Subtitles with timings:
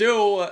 [0.00, 0.50] Då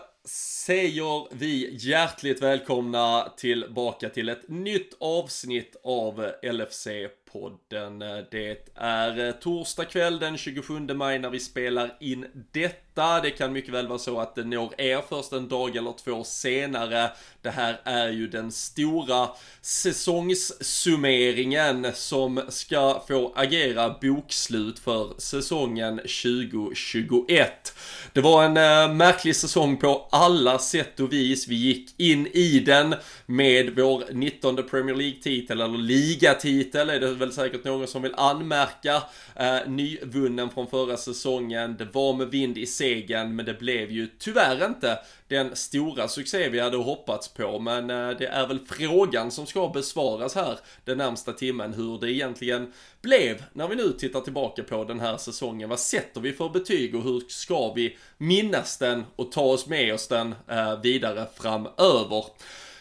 [0.67, 6.89] säger vi hjärtligt välkomna tillbaka till ett nytt avsnitt av LFC
[7.33, 7.99] podden.
[8.31, 13.21] Det är eh, torsdag kväll den 27 maj när vi spelar in detta.
[13.21, 16.25] Det kan mycket väl vara så att det når er först en dag eller två
[16.25, 17.11] senare.
[17.43, 19.29] Det här är ju den stora
[19.61, 27.75] säsongssummeringen som ska få agera bokslut för säsongen 2021.
[28.13, 31.49] Det var en eh, märklig säsong på alla sätt och vis.
[31.49, 32.95] Vi gick in i den
[33.27, 39.03] med vår 19 Premier League-titel, eller ligatitel är det väl säkert någon som vill anmärka.
[39.35, 41.77] Eh, nyvunnen från förra säsongen.
[41.77, 46.49] Det var med vind i segern, men det blev ju tyvärr inte den stora succé
[46.49, 47.59] vi hade hoppats på.
[47.59, 52.13] Men eh, det är väl frågan som ska besvaras här den närmsta timmen hur det
[52.13, 52.73] egentligen
[53.03, 55.69] blev när vi nu tittar tillbaka på den här säsongen.
[55.69, 59.95] Vad sätter vi för betyg och hur ska vi minnas den och ta oss med
[59.95, 62.25] oss den eh, vidare framöver?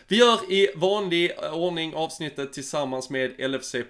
[0.07, 3.83] Vi gör i vanlig eh, ordning avsnittet tillsammans med LFC.se.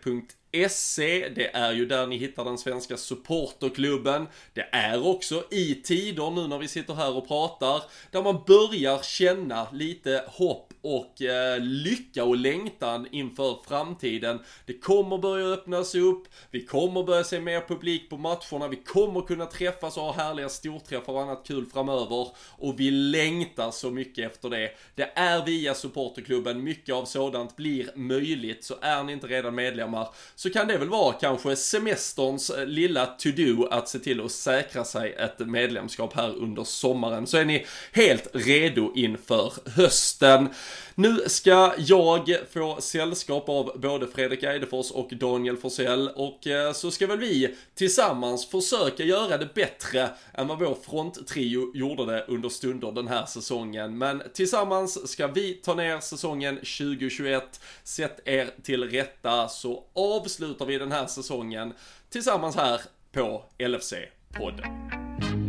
[0.52, 4.28] Det är ju där ni hittar den svenska supporterklubben.
[4.54, 9.02] Det är också i tider nu när vi sitter här och pratar där man börjar
[9.04, 14.40] känna lite hopp och eh, lycka och längtan inför framtiden.
[14.66, 19.22] Det kommer börja öppnas upp, vi kommer börja se mer publik på matcherna, vi kommer
[19.22, 22.28] kunna träffas och ha härliga storträffar och annat kul framöver.
[22.58, 24.72] Och vi längtar så mycket efter det.
[24.96, 28.64] Det är via supporterklubben, mycket av sådant blir möjligt.
[28.64, 33.06] Så är ni inte redan medlemmar så kan det väl vara kanske semesterns eh, lilla
[33.06, 37.28] to-do att se till att säkra sig ett medlemskap här under sommaren.
[37.28, 40.50] Så är ni helt redo inför hösten.
[40.96, 46.92] Nu ska jag få sällskap av både Fredrik Eidefors och Daniel Forsell och eh, så
[46.92, 52.50] ska väl vi tillsammans försöka göra det bättre än vad vår fronttrio gjorde det under
[52.50, 53.98] stunder den här säsongen.
[53.98, 57.60] Men tillsammans ska vi ta ner säsongen 2021.
[57.84, 61.74] Sätt er till rätta så avslutar vi den här säsongen
[62.10, 65.47] tillsammans här på LFC-podden.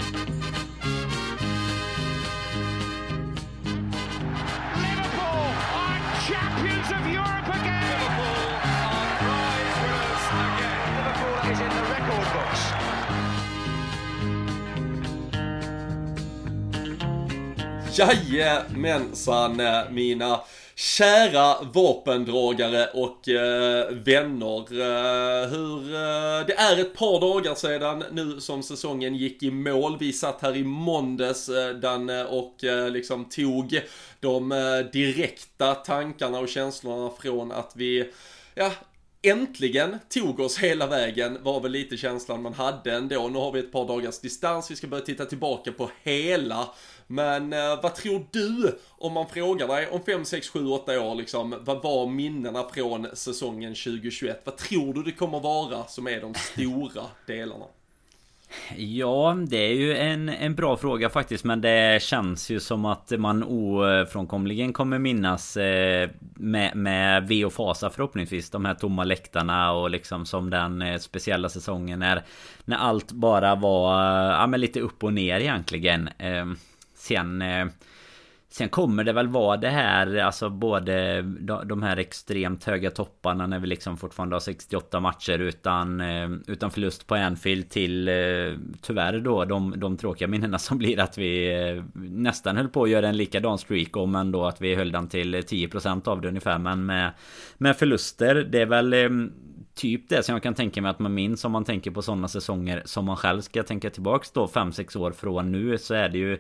[17.99, 20.41] Jajamensan eh, mina
[20.75, 24.59] kära vapendragare och eh, vänner.
[24.59, 29.97] Eh, hur, eh, det är ett par dagar sedan nu som säsongen gick i mål.
[30.01, 33.81] Vi satt här i måndags eh, Danne och eh, liksom tog
[34.21, 38.11] de eh, direkta tankarna och känslorna från att vi
[38.55, 38.73] ja,
[39.23, 43.29] äntligen tog oss hela vägen var väl lite känslan man hade ändå.
[43.29, 46.69] Nu har vi ett par dagars distans, vi ska börja titta tillbaka på hela.
[47.11, 51.15] Men eh, vad tror du om man frågar dig om 5, 6, 7, 8 år
[51.15, 54.43] liksom, vad var minnena från säsongen 2021?
[54.45, 57.65] Vad tror du det kommer vara som är de stora delarna?
[58.77, 63.13] Ja, det är ju en, en bra fråga faktiskt Men det känns ju som att
[63.19, 69.73] man ofrånkomligen kommer minnas eh, med, med V och fasa förhoppningsvis De här tomma läktarna
[69.73, 72.23] och liksom som den eh, speciella säsongen när
[72.65, 76.47] När allt bara var ja, men lite upp och ner egentligen eh,
[77.09, 77.67] Sen eh,
[78.51, 81.23] Sen kommer det väl vara det här Alltså både
[81.65, 86.71] de här extremt höga topparna när vi liksom fortfarande har 68 matcher utan eh, Utan
[86.71, 88.15] förlust på Anfield till eh,
[88.83, 93.09] Tyvärr då de, de tråkiga minnena som blir att vi Nästan höll på att göra
[93.09, 96.59] en likadan streak om men då att vi höll den till 10% av det ungefär.
[96.59, 97.13] Men med
[97.59, 98.95] Med förluster det är väl
[99.79, 102.29] typ det som jag kan tänka mig att man minns om man tänker på sådana
[102.29, 106.19] säsonger som man själv ska tänka tillbaks då 5-6 år från nu så är det
[106.19, 106.39] ju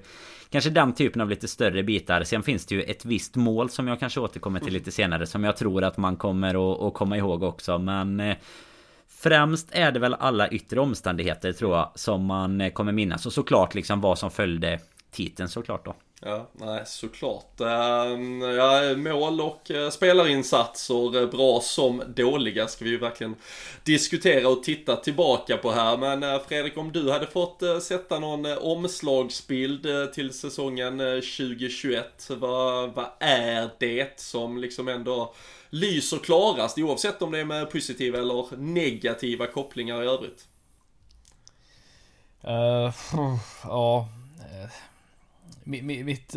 [0.51, 2.25] Kanske den typen av lite större bitar.
[2.25, 5.45] Sen finns det ju ett visst mål som jag kanske återkommer till lite senare Som
[5.45, 7.79] jag tror att man kommer att, komma ihåg också.
[7.79, 8.37] Men eh,
[9.09, 13.27] Främst är det väl alla yttre omständigheter tror jag Som man eh, kommer minnas.
[13.27, 17.61] Och såklart liksom vad som följde titeln såklart då Ja, nej såklart.
[17.61, 23.37] Ehm, ja, mål och eh, spelarinsatser, bra som dåliga, ska vi ju verkligen
[23.85, 25.97] diskutera och titta tillbaka på här.
[25.97, 32.95] Men eh, Fredrik, om du hade fått eh, sätta någon omslagsbild till säsongen 2021, vad,
[32.95, 35.35] vad är det som liksom ändå
[35.71, 40.47] lyser klarast, oavsett om det är med positiva eller negativa kopplingar i övrigt?
[42.45, 42.95] Uh,
[43.65, 44.09] ja
[45.69, 46.35] mitt mitt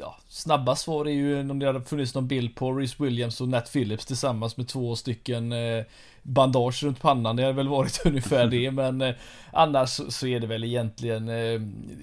[0.00, 3.48] ja, snabba svar är ju om det hade funnits någon bild på Rhys Williams och
[3.48, 5.84] Nat Phillips tillsammans med två stycken eh,
[6.22, 7.36] bandage runt pannan.
[7.36, 9.14] Det hade väl varit ungefär det men eh,
[9.52, 11.30] annars så är det väl egentligen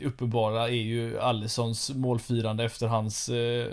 [0.04, 3.30] uppenbara är ju Allisons målfirande efter hans,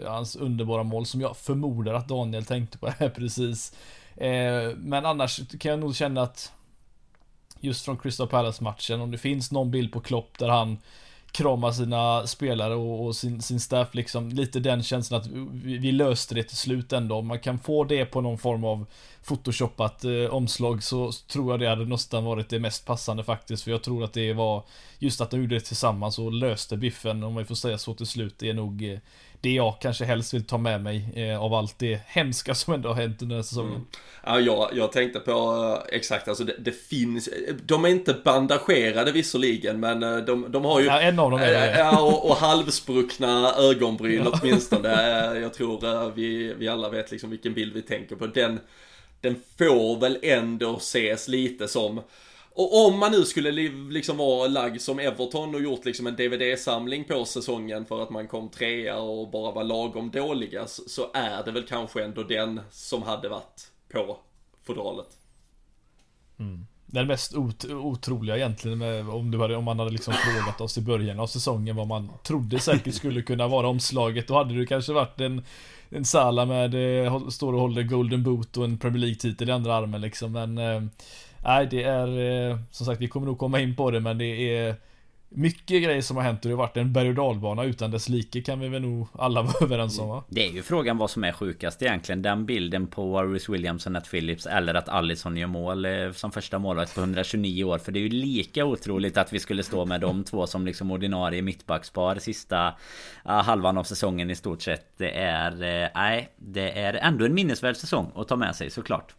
[0.07, 3.75] hans underbara mål som jag förmodar att Daniel tänkte på här precis.
[4.77, 6.53] Men annars kan jag nog känna att
[7.61, 10.79] just från Crystal Palace matchen om det finns någon bild på Klopp där han
[11.37, 14.29] krama sina spelare och, och, sin, sin staff liksom.
[14.29, 17.17] Lite den känslan att vi, vi, löste det till slut ändå.
[17.17, 18.87] Om man kan få det på någon form av
[19.27, 23.63] photoshoppat eh, omslag så tror jag det hade nästan varit det mest passande faktiskt.
[23.63, 24.65] För jag tror att det var
[24.99, 28.07] just att de gjorde det tillsammans och löste biffen, om man får säga så till
[28.07, 28.35] slut.
[28.39, 28.99] Det är nog eh,
[29.41, 32.89] det jag kanske helst vill ta med mig eh, av allt det hemska som ändå
[32.89, 33.71] har hänt under den här säsongen.
[33.71, 33.87] Mm.
[34.25, 37.29] Ja, jag, jag tänkte på uh, exakt, alltså det, det, finns,
[37.65, 40.87] de är inte bandagerade visserligen, men uh, de, de har ju...
[40.87, 41.73] Ja, en av dem är det.
[41.73, 44.39] Uh, ja, och, och halvspruckna ögonbryn ja.
[44.43, 44.89] åtminstone.
[45.41, 48.27] jag tror vi, vi alla vet liksom vilken bild vi tänker på.
[48.27, 48.61] Den,
[49.21, 52.01] den får väl ändå ses lite som
[52.57, 53.51] och om man nu skulle
[53.91, 58.29] liksom vara lagd som Everton och gjort liksom en DVD-samling på säsongen för att man
[58.29, 63.03] kom trea och bara var lagom dåliga så är det väl kanske ändå den som
[63.03, 64.19] hade varit på
[64.67, 65.07] fodralet.
[66.39, 66.67] Mm.
[66.87, 70.79] Den mest ot otroliga egentligen med, om, du hade, om man hade liksom frågat oss
[70.79, 74.29] i början av säsongen vad man trodde säkert skulle kunna vara omslaget.
[74.29, 75.45] Då hade det kanske varit en,
[75.91, 79.75] en Sala med, eh, står och håller Golden Boot och en Premier League-titel i andra
[79.75, 80.33] armen liksom.
[80.33, 80.83] Men eh,
[81.47, 82.09] Nej, det är
[82.51, 84.75] eh, som sagt, vi kommer nog komma in på det, men det är
[85.29, 88.09] mycket grejer som har hänt och det har varit en berg och dalbana utan dess
[88.09, 90.25] like kan vi väl nog alla vara överens om va?
[90.29, 92.23] Det är ju frågan vad som är sjukast egentligen.
[92.23, 96.33] Den bilden på Rhys Williams och Nat Phillips eller att Allison gör mål eh, som
[96.33, 97.79] första målvakt på 129 år.
[97.79, 100.91] För det är ju lika otroligt att vi skulle stå med de två som liksom
[100.91, 102.75] ordinarie mittbackspar sista
[103.25, 104.99] halvan av säsongen i stort sett.
[104.99, 109.15] Det är, eh, nej, det är ändå en minnesvärd säsong att ta med sig såklart.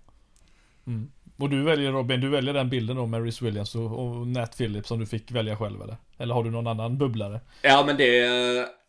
[0.87, 1.09] Mm.
[1.39, 4.57] Och du väljer Robin, du väljer den bilden då med Rhys Williams och, och Nat
[4.57, 5.97] Phillips som du fick välja själv eller?
[6.17, 7.39] Eller har du någon annan bubblare?
[7.61, 8.19] Ja men det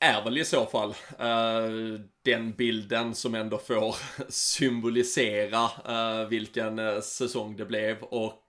[0.00, 3.96] är väl i så fall uh, den bilden som ändå får
[4.28, 8.42] symbolisera uh, vilken uh, säsong det blev och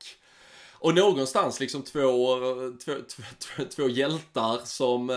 [0.81, 2.37] och någonstans liksom två,
[2.85, 2.93] två,
[3.39, 5.09] två, två hjältar som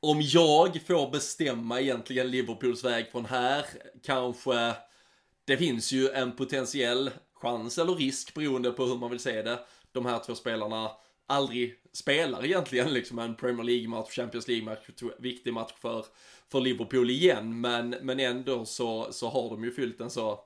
[0.00, 3.64] om jag får bestämma egentligen Liverpools väg från här
[4.06, 4.74] kanske
[5.44, 7.10] det finns ju en potentiell
[7.40, 9.58] chans eller risk beroende på hur man vill se det.
[9.92, 10.90] De här två spelarna
[11.26, 16.04] aldrig spelar egentligen liksom en Premier League-match, Champions League-match, viktig match för,
[16.52, 17.60] för Liverpool igen.
[17.60, 20.44] Men, men ändå så, så har de ju fyllt en så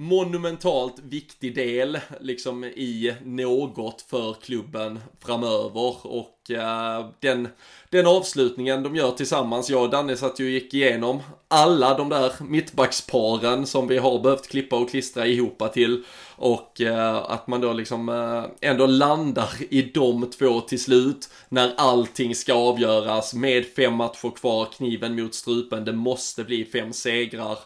[0.00, 6.06] monumentalt viktig del liksom i något för klubben framöver.
[6.06, 7.48] Och eh, den,
[7.90, 12.08] den avslutningen de gör tillsammans, jag och Danne satt ju och gick igenom alla de
[12.08, 16.04] där mittbacksparen som vi har behövt klippa och klistra ihop till.
[16.36, 21.74] Och eh, att man då liksom eh, ändå landar i de två till slut när
[21.76, 27.58] allting ska avgöras med fem matcher kvar, kniven mot strupen, det måste bli fem segrar.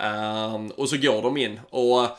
[0.00, 2.10] Ehm, och så går de in och eh,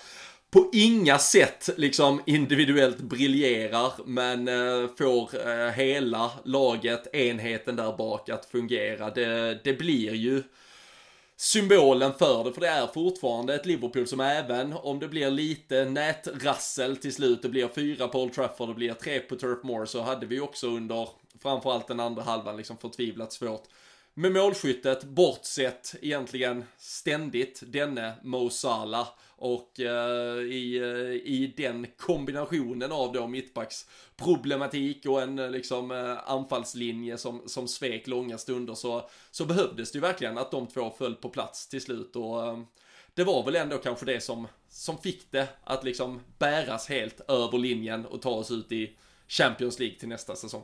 [0.52, 8.30] på inga sätt liksom individuellt briljerar men eh, får eh, hela laget, enheten där bak
[8.30, 9.10] att fungera.
[9.10, 10.44] Det, det blir ju
[11.38, 15.86] symbolen för det, för det är fortfarande ett Liverpool som även om det blir lite
[15.86, 19.86] nätrassel till slut, det blir fyra på Old Trafford, det blir tre på Turf Moor,
[19.86, 21.10] så hade vi också under
[21.42, 23.64] framförallt den andra halvan liksom förtvivlat svårt
[24.14, 29.08] med målskyttet, bortsett egentligen ständigt denne Mo Salah.
[29.44, 36.32] Och eh, i, eh, i den kombinationen av då mittbacksproblematik och en eh, liksom eh,
[36.32, 40.94] anfallslinje som, som svek långa stunder så, så behövdes det ju verkligen att de två
[40.98, 42.60] föll på plats till slut och eh,
[43.14, 47.58] det var väl ändå kanske det som, som fick det att liksom bäras helt över
[47.58, 50.64] linjen och ta oss ut i Champions League till nästa säsong.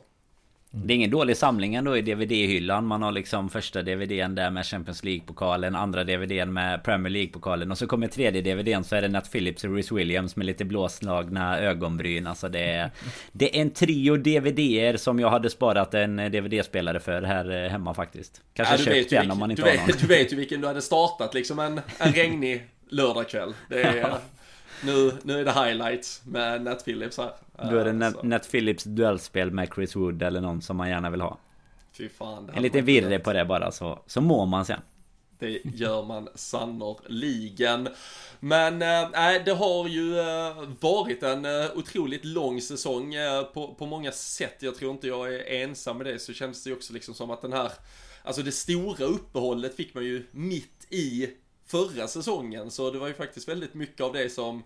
[0.70, 2.86] Det är ingen dålig samling ändå i DVD-hyllan.
[2.86, 7.78] Man har liksom första DVDn där med Champions League-pokalen, andra DVDn med Premier League-pokalen och
[7.78, 11.58] så kommer tredje DVDn så är det Nat Phillips och Rhys Williams med lite blåslagna
[11.58, 12.26] ögonbryn.
[12.26, 12.90] Alltså det är,
[13.32, 17.94] det är en trio DVDer som jag hade sparat en DVD-spelare för här eh, hemma
[17.94, 18.40] faktiskt.
[18.54, 19.96] Kanske ja, köpt den om man inte du har någon.
[20.00, 23.54] Du vet ju vilken du hade startat liksom en, en regnig lördagkväll.
[23.68, 24.14] Det är,
[24.84, 27.32] nu, nu är det highlights med Nat Phillips här.
[27.70, 31.10] Då är det Nat, Nat Phillips duellspel med Chris Wood eller någon som man gärna
[31.10, 31.38] vill ha.
[31.92, 32.50] Fy fan.
[32.54, 34.80] En liten virre på det bara så, så mår man sen.
[35.38, 37.88] Det gör man sannerligen.
[38.40, 43.14] Men eh, äh, det har ju äh, varit en äh, otroligt lång säsong
[43.54, 44.56] på, på många sätt.
[44.58, 46.18] Jag tror inte jag är ensam med det.
[46.18, 47.72] Så känns det ju också liksom som att den här,
[48.22, 51.30] alltså det stora uppehållet fick man ju mitt i
[51.68, 52.70] förra säsongen.
[52.70, 54.62] Så det var ju faktiskt väldigt mycket av det som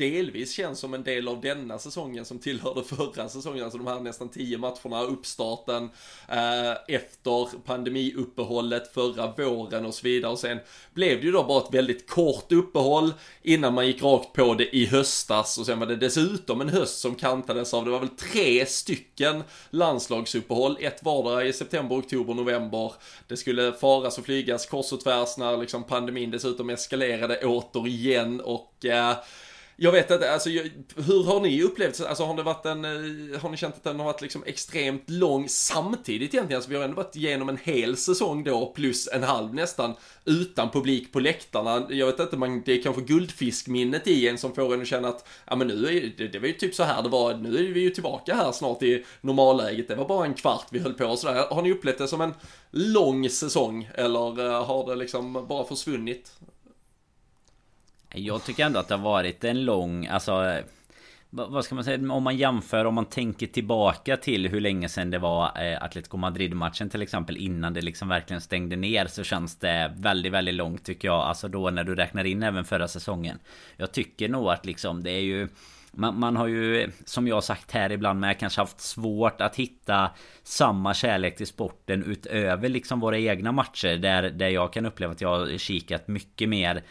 [0.00, 4.00] delvis känns som en del av denna säsongen som tillhörde förra säsongen, alltså de här
[4.00, 5.90] nästan tio matcherna, uppstarten
[6.28, 10.32] eh, efter pandemiuppehållet förra våren och så vidare.
[10.32, 10.58] Och sen
[10.94, 14.76] blev det ju då bara ett väldigt kort uppehåll innan man gick rakt på det
[14.76, 15.58] i höstas.
[15.58, 19.42] Och sen var det dessutom en höst som kantades av, det var väl tre stycken
[19.70, 22.92] landslagsuppehåll, ett vardera i september, oktober, november.
[23.28, 28.40] Det skulle faras och flygas kors och tvärs när liksom pandemin dessutom eskalerade återigen.
[28.40, 29.16] Och eh,
[29.82, 30.50] jag vet inte, alltså
[30.96, 33.98] hur har ni upplevt, alltså har det varit en, eh, har ni känt att den
[33.98, 36.56] har varit liksom extremt lång samtidigt egentligen?
[36.58, 39.94] Alltså vi har ändå varit igenom en hel säsong då, plus en halv nästan,
[40.24, 41.86] utan publik på läktarna.
[41.90, 45.08] Jag vet inte, man, det är kanske guldfiskminnet i en som får en att känna
[45.08, 47.58] att, ja men nu är det, det var ju typ så här det var, nu
[47.58, 49.88] är vi ju tillbaka här snart i normalläget.
[49.88, 51.46] Det var bara en kvart vi höll på och sådär.
[51.50, 52.34] Har ni upplevt det som en
[52.70, 56.32] lång säsong, eller eh, har det liksom bara försvunnit?
[58.14, 60.62] Jag tycker ändå att det har varit en lång, alltså
[61.32, 65.10] vad ska man säga, om man jämför, om man tänker tillbaka till hur länge sedan
[65.10, 69.56] det var eh, Atletico Madrid-matchen till exempel innan det liksom verkligen stängde ner så känns
[69.56, 71.20] det väldigt, väldigt långt tycker jag.
[71.20, 73.38] Alltså då när du räknar in även förra säsongen.
[73.76, 75.48] Jag tycker nog att liksom det är ju
[75.92, 79.56] man, man, har ju, som jag har sagt här ibland med, kanske haft svårt att
[79.56, 80.10] hitta
[80.42, 83.96] samma kärlek till sporten utöver liksom våra egna matcher.
[83.96, 86.82] Där, där jag kan uppleva att jag har kikat mycket mer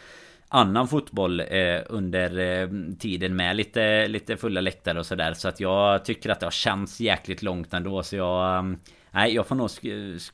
[0.52, 5.32] annan fotboll eh, under eh, tiden med lite, lite fulla läktare och sådär.
[5.32, 8.02] Så att jag tycker att det har känts jäkligt långt ändå.
[8.02, 8.58] Så jag...
[8.58, 8.78] Mm,
[9.12, 9.84] Nej jag får nog sk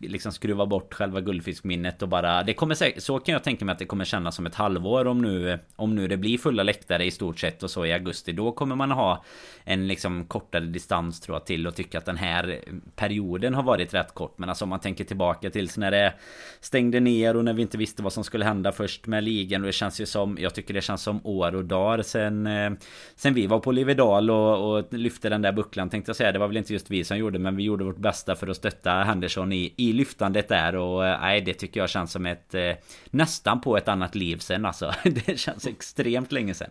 [0.00, 3.72] liksom skruva bort själva guldfiskminnet och bara Det kommer säkert Så kan jag tänka mig
[3.72, 7.04] att det kommer kännas som ett halvår om nu Om nu det blir fulla läktare
[7.04, 8.32] i stort sett och så i augusti.
[8.32, 9.24] Då kommer man ha
[9.64, 12.60] En liksom kortare distans tror jag till och tycka att den här
[12.96, 14.38] Perioden har varit rätt kort.
[14.38, 16.14] Men alltså om man tänker tillbaka tills när det
[16.60, 19.62] Stängde ner och när vi inte visste vad som skulle hända först med ligan.
[19.62, 22.70] Och det känns ju som Jag tycker det känns som år och dagar sen eh,
[23.14, 26.32] Sen vi var på Livedal och, och lyfte den där bucklan tänkte jag säga.
[26.32, 28.56] Det var väl inte just vi som gjorde men vi gjorde vårt bästa för att
[28.70, 32.54] stötta Henderson i, i lyftandet där och eh, nej det tycker jag känns som ett
[32.54, 32.72] eh,
[33.10, 36.70] Nästan på ett annat liv sen alltså Det känns extremt länge sen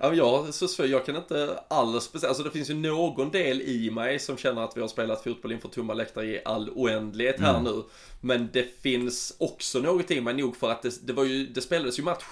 [0.00, 4.18] Ja, jag, så jag kan inte alls alltså det finns ju någon del i mig
[4.18, 7.64] som känner att vi har spelat fotboll inför tomma läktare i all oändlighet här mm.
[7.64, 7.82] nu.
[8.20, 11.60] Men det finns också något i mig nog för att det, det var ju, det
[11.60, 12.24] spelades ju match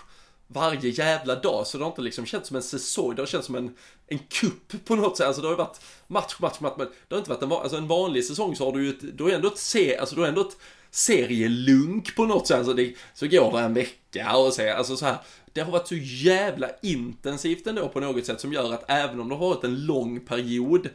[0.47, 1.67] varje jävla dag.
[1.67, 3.75] Så det har inte liksom känts som en säsong, det har känts som en,
[4.07, 5.26] en kupp på något sätt.
[5.26, 7.76] Alltså det har ju varit match, match, match, men det har inte varit en, alltså
[7.76, 10.21] en vanlig säsong så har du ju ett, du har ändå ett, se, alltså du
[10.21, 10.57] har ändå ett
[10.91, 12.57] serielunk på något sätt.
[12.57, 15.17] Alltså det, så går det en vecka och så, alltså så här.
[15.53, 19.29] Det har varit så jävla intensivt ändå på något sätt som gör att även om
[19.29, 20.88] det har varit en lång period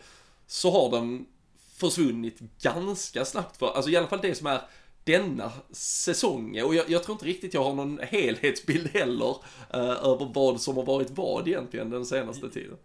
[0.48, 1.26] så har den
[1.78, 4.62] försvunnit ganska snabbt för, alltså i alla fall det som är
[5.04, 6.62] denna säsong.
[6.62, 9.30] Och jag, jag, tror inte riktigt jag har någon helhetsbild heller
[9.76, 12.78] uh, över vad som har varit vad egentligen den senaste tiden.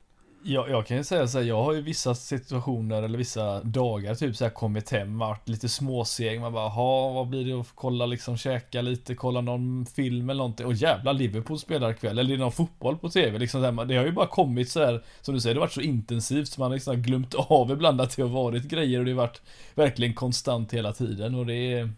[0.48, 4.14] Jag, jag kan ju säga så här, jag har ju vissa situationer eller vissa dagar
[4.14, 7.72] typ så här kommit hem, varit lite småseg, man bara, ha vad blir det att
[7.74, 12.28] kolla liksom, käka lite, kolla någon film eller någonting, och jävla Liverpool spelar ikväll, eller
[12.28, 14.80] det är någon fotboll på tv liksom, så här, det har ju bara kommit så
[14.80, 17.70] här, som du säger, det har varit så intensivt så man har liksom glömt av
[17.70, 19.42] ibland att det har varit grejer och det har varit
[19.74, 21.90] verkligen konstant hela tiden och det är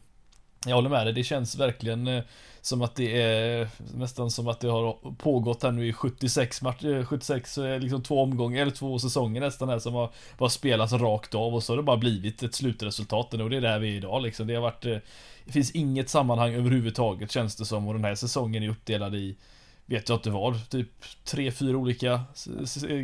[0.66, 2.22] jag håller med dig, det känns verkligen eh,
[2.60, 7.04] som att det är nästan som att det har pågått här nu i 76 matcher,
[7.04, 11.54] 76 liksom två omgångar eller två säsonger nästan här som har bara spelats rakt av
[11.54, 14.22] och så har det bara blivit ett slutresultat och det är där vi är idag
[14.22, 14.46] liksom.
[14.46, 14.96] Det har varit eh,
[15.44, 17.88] Det finns inget sammanhang överhuvudtaget känns det som.
[17.88, 19.36] Och den här säsongen är uppdelad i
[19.88, 20.88] vet jag inte vad, typ
[21.24, 22.20] tre, fyra olika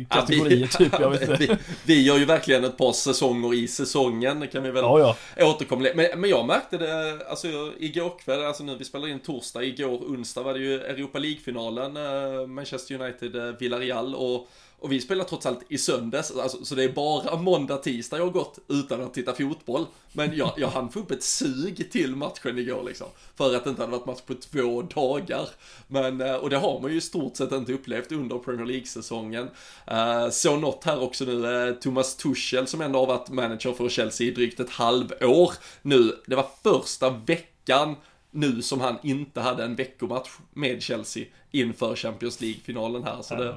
[0.09, 0.99] kategorier ja, vi, typ.
[0.99, 1.45] Jag vet inte.
[1.45, 5.45] Vi, vi gör ju verkligen ett par säsonger i säsongen, kan vi väl ja, ja.
[5.45, 7.47] återkomma men, men jag märkte det, alltså
[7.79, 11.97] igår kväll, alltså nu vi spelar in torsdag, igår onsdag var det ju Europa League-finalen,
[11.97, 14.49] uh, Manchester United, uh, Villarreal och
[14.85, 18.25] och vi spelar trots allt i söndags, alltså, så det är bara måndag, tisdag jag
[18.25, 19.85] har gått utan att titta fotboll.
[20.11, 23.07] Men jag, jag hann få upp ett sug till matchen igår liksom.
[23.35, 25.49] För att det inte hade varit match på två dagar.
[25.87, 29.49] Men, eh, och det har man ju i stort sett inte upplevt under Premier League-säsongen.
[29.87, 33.89] Eh, så något här också nu, eh, Thomas Tuchel som ändå har varit manager för
[33.89, 36.15] Chelsea i drygt ett halvår nu.
[36.25, 37.95] Det var första veckan
[38.31, 43.21] nu som han inte hade en veckomatch med Chelsea inför Champions League-finalen här.
[43.21, 43.55] Så det,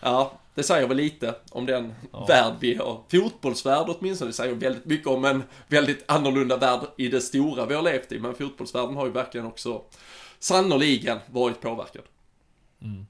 [0.00, 2.26] Ja, det säger väl lite om den ja.
[2.26, 3.00] värld vi har.
[3.08, 7.74] Fotbollsvärld åtminstone, det säger väldigt mycket om en väldigt annorlunda värld i det stora vi
[7.74, 8.18] har levt i.
[8.18, 9.82] Men fotbollsvärlden har ju verkligen också
[10.38, 12.02] sannoliken varit påverkad.
[12.82, 13.06] Mm.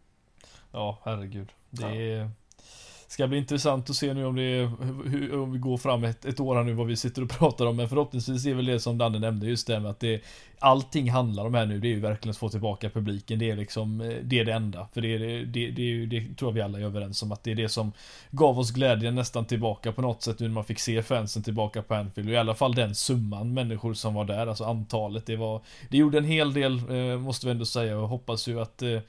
[0.73, 1.49] Ja, herregud.
[1.71, 2.19] Det är...
[2.19, 2.31] Ja
[3.16, 4.70] ska bli intressant att se nu om det är,
[5.08, 7.66] hur, om vi går fram ett, ett år här nu vad vi sitter och pratar
[7.66, 7.76] om.
[7.76, 10.23] Men förhoppningsvis är väl det som Danne nämnde just det med att det
[10.58, 13.38] Allting handlar om här nu, det är ju verkligen att få tillbaka publiken.
[13.38, 14.88] Det är liksom, eh, det är det enda.
[14.94, 17.44] För det är det, det, det, det tror jag vi alla är överens om att
[17.44, 17.92] det är det som
[18.30, 21.82] gav oss glädjen nästan tillbaka på något sätt nu när man fick se fansen tillbaka
[21.82, 22.28] på Anfield.
[22.28, 25.26] Och i alla fall den summan människor som var där, alltså antalet.
[25.26, 28.61] Det var, det gjorde en hel del, eh, måste vi ändå säga och hoppas ju
[28.61, 29.00] att eh,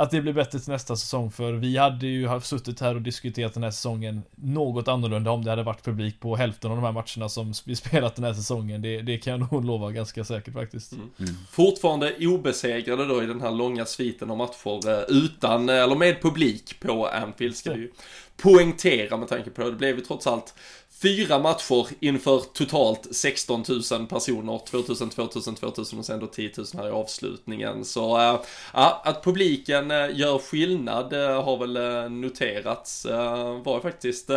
[0.00, 3.02] att det blir bättre till nästa säsong för vi hade ju haft suttit här och
[3.02, 6.84] diskuterat den här säsongen något annorlunda om det hade varit publik på hälften av de
[6.84, 8.82] här matcherna som vi spelat den här säsongen.
[8.82, 10.92] Det, det kan jag nog lova ganska säkert faktiskt.
[10.92, 11.10] Mm.
[11.18, 11.34] Mm.
[11.50, 16.80] Fortfarande obesegrade då i den här långa sviten av matcher eh, utan, eller med publik
[16.80, 17.90] på Anfield ska vi ju
[18.36, 19.70] poängtera med tanke på det.
[19.70, 20.54] Det blev ju trots allt
[21.02, 26.66] fyra matcher inför totalt 16 000 personer, 2000, 2000, 2000 och sen då 10 000
[26.74, 27.84] här i avslutningen.
[27.84, 28.40] Så äh,
[28.72, 33.06] att publiken eh, gör skillnad äh, har väl noterats.
[33.64, 34.30] var ju faktiskt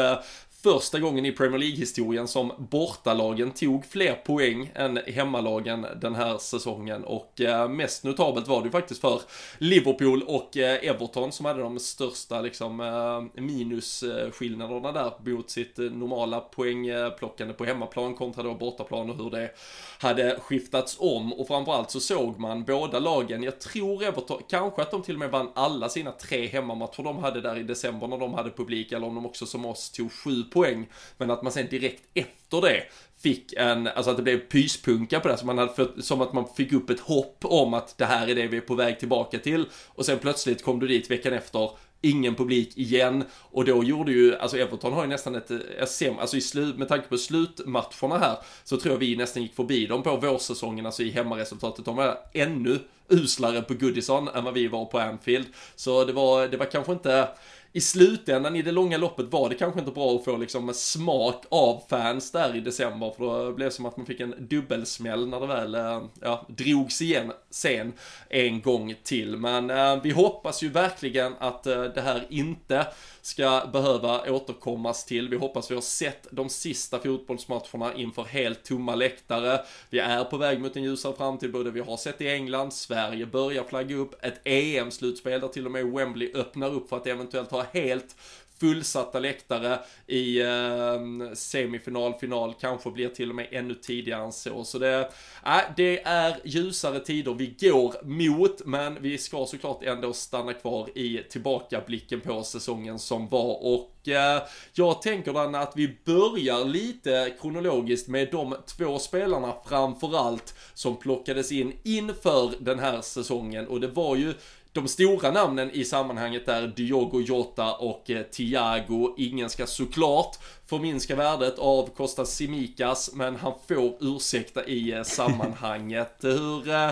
[0.63, 7.03] första gången i Premier League-historien som bortalagen tog fler poäng än hemmalagen den här säsongen.
[7.03, 9.21] Och eh, mest notabelt var det ju faktiskt för
[9.57, 16.39] Liverpool och eh, Everton som hade de största liksom eh, minusskillnaderna där mot sitt normala
[16.39, 19.51] poängplockande på hemmaplan kontra då bortaplan och hur det
[19.99, 21.33] hade skiftats om.
[21.33, 25.19] Och framförallt så såg man båda lagen, jag tror Everton, kanske att de till och
[25.19, 28.91] med vann alla sina tre hemmamatcher de hade där i december när de hade publik
[28.91, 30.87] eller om de också som oss tog sju poäng.
[31.17, 32.83] Men att man sen direkt efter det
[33.23, 36.33] fick en, alltså att det blev pyspunka på det, som, man hade för, som att
[36.33, 38.99] man fick upp ett hopp om att det här är det vi är på väg
[38.99, 39.65] tillbaka till.
[39.87, 41.69] Och sen plötsligt kom du dit veckan efter,
[42.03, 43.23] ingen publik igen.
[43.33, 45.51] Och då gjorde ju, alltså Everton har ju nästan ett,
[45.89, 49.55] SM, alltså i slut, med tanke på slutmatcherna här, så tror jag vi nästan gick
[49.55, 51.85] förbi dem på vårsäsongen, alltså i hemmaresultatet.
[51.85, 52.79] De var ännu
[53.09, 55.47] uslare på Goodison än vad vi var på Anfield.
[55.75, 57.27] Så det var, det var kanske inte
[57.75, 61.45] i slutändan, i det långa loppet var det kanske inte bra att få liksom smak
[61.49, 65.27] av fans där i december för då blev det som att man fick en dubbelsmäll
[65.27, 67.93] när det väl eh, ja, drogs igen sen
[68.29, 69.37] en gång till.
[69.37, 72.87] Men eh, vi hoppas ju verkligen att eh, det här inte
[73.21, 75.29] ska behöva återkommas till.
[75.29, 79.61] Vi hoppas vi har sett de sista fotbollsmatcherna inför helt tomma läktare.
[79.89, 83.25] Vi är på väg mot en ljusare framtid, både vi har sett i England, Sverige
[83.25, 87.51] börjar flagga upp, ett EM-slutspel där till och med Wembley öppnar upp för att eventuellt
[87.51, 88.15] ha helt
[88.63, 94.63] fullsatta läktare i eh, semifinal, final, kanske blir till och med ännu tidigare än så.
[94.63, 95.09] Så det,
[95.45, 100.97] äh, det är ljusare tider vi går mot, men vi ska såklart ändå stanna kvar
[100.97, 104.41] i tillbakablicken på säsongen som var och eh,
[104.73, 111.51] jag tänker den att vi börjar lite kronologiskt med de två spelarna framförallt som plockades
[111.51, 114.33] in inför den här säsongen och det var ju
[114.73, 119.15] de stora namnen i sammanhanget är Diogo Jota och eh, Thiago.
[119.17, 126.17] Ingen ska såklart förminska värdet av Kostas Simikas, men han får ursäkta i eh, sammanhanget.
[126.21, 126.89] Hur eh,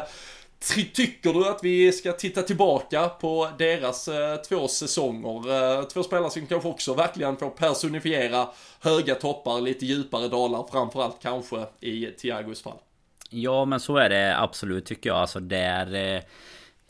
[0.94, 5.80] Tycker du att vi ska titta tillbaka på deras eh, två säsonger?
[5.80, 8.48] Eh, två spelare som kanske också verkligen får personifiera
[8.80, 12.78] höga toppar, lite djupare dalar, framförallt kanske i Thiagos fall.
[13.30, 15.17] Ja, men så är det absolut tycker jag.
[15.17, 16.15] Alltså där...
[16.15, 16.22] Eh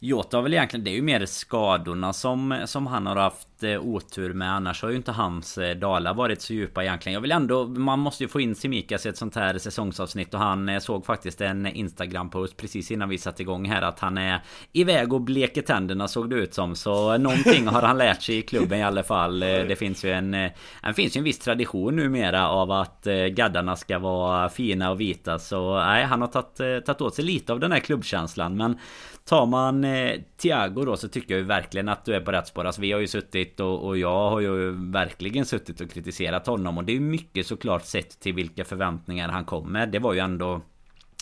[0.03, 3.81] Jota har väl egentligen, det är ju mer skadorna som, som han har haft eh,
[3.81, 4.53] otur med.
[4.53, 7.13] Annars har ju inte hans eh, dalar varit så djupa egentligen.
[7.13, 10.33] Jag vill ändå, man måste ju få in Simikas i ett sånt här säsongsavsnitt.
[10.33, 13.81] Och han eh, såg faktiskt en Instagram-post precis innan vi satte igång här.
[13.81, 16.75] Att han är iväg och bleker tänderna såg det ut som.
[16.75, 19.43] Så eh, någonting har han lärt sig i klubben i alla fall.
[19.43, 20.51] Eh, det finns ju en, eh,
[20.83, 25.39] det finns ju en viss tradition numera av att gaddarna ska vara fina och vita.
[25.39, 28.57] Så nej, han har tagit, tagit åt sig lite av den här klubbkänslan.
[28.57, 28.77] Men
[29.25, 32.47] Tar man eh, Thiago då så tycker jag ju verkligen att du är på rätt
[32.47, 32.65] spår.
[32.65, 36.77] Alltså vi har ju suttit och, och jag har ju verkligen suttit och kritiserat honom.
[36.77, 39.87] Och det är ju mycket såklart sett till vilka förväntningar han kommer.
[39.87, 40.61] Det var ju ändå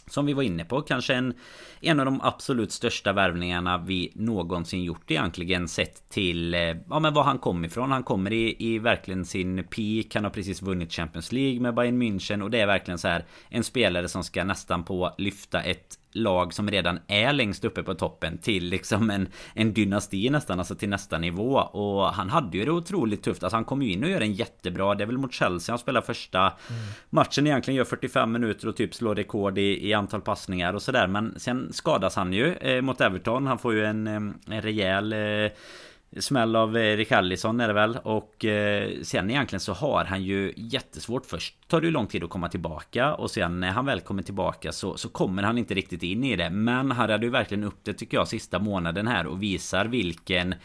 [0.09, 1.33] som vi var inne på, kanske en,
[1.81, 7.13] en av de absolut största värvningarna vi någonsin gjort egentligen sett till eh, ja, men
[7.13, 7.91] var han kom ifrån.
[7.91, 10.05] Han kommer i, i verkligen sin peak.
[10.13, 13.25] Han har precis vunnit Champions League med Bayern München och det är verkligen så här
[13.49, 17.93] en spelare som ska nästan på lyfta ett lag som redan är längst uppe på
[17.93, 21.53] toppen till liksom en, en dynasti nästan, alltså till nästa nivå.
[21.57, 23.43] Och han hade ju det otroligt tufft.
[23.43, 25.79] Alltså han kom ju in och gör en jättebra, det är väl mot Chelsea han
[25.79, 26.81] spelar första mm.
[27.09, 31.07] matchen egentligen, gör 45 minuter och typ slår rekord i, i antal passningar och sådär.
[31.07, 33.47] Men sen skadas han ju eh, mot Everton.
[33.47, 35.51] Han får ju en, en rejäl eh,
[36.17, 36.99] Smäll av eh,
[37.61, 37.97] är det väl.
[38.03, 41.25] Och eh, sen egentligen så har han ju jättesvårt.
[41.25, 44.23] Först tar det ju lång tid att komma tillbaka och sen när han väl kommer
[44.23, 46.49] tillbaka så, så kommer han inte riktigt in i det.
[46.49, 50.55] Men han hade ju verkligen upp det tycker jag sista månaden här och visar vilken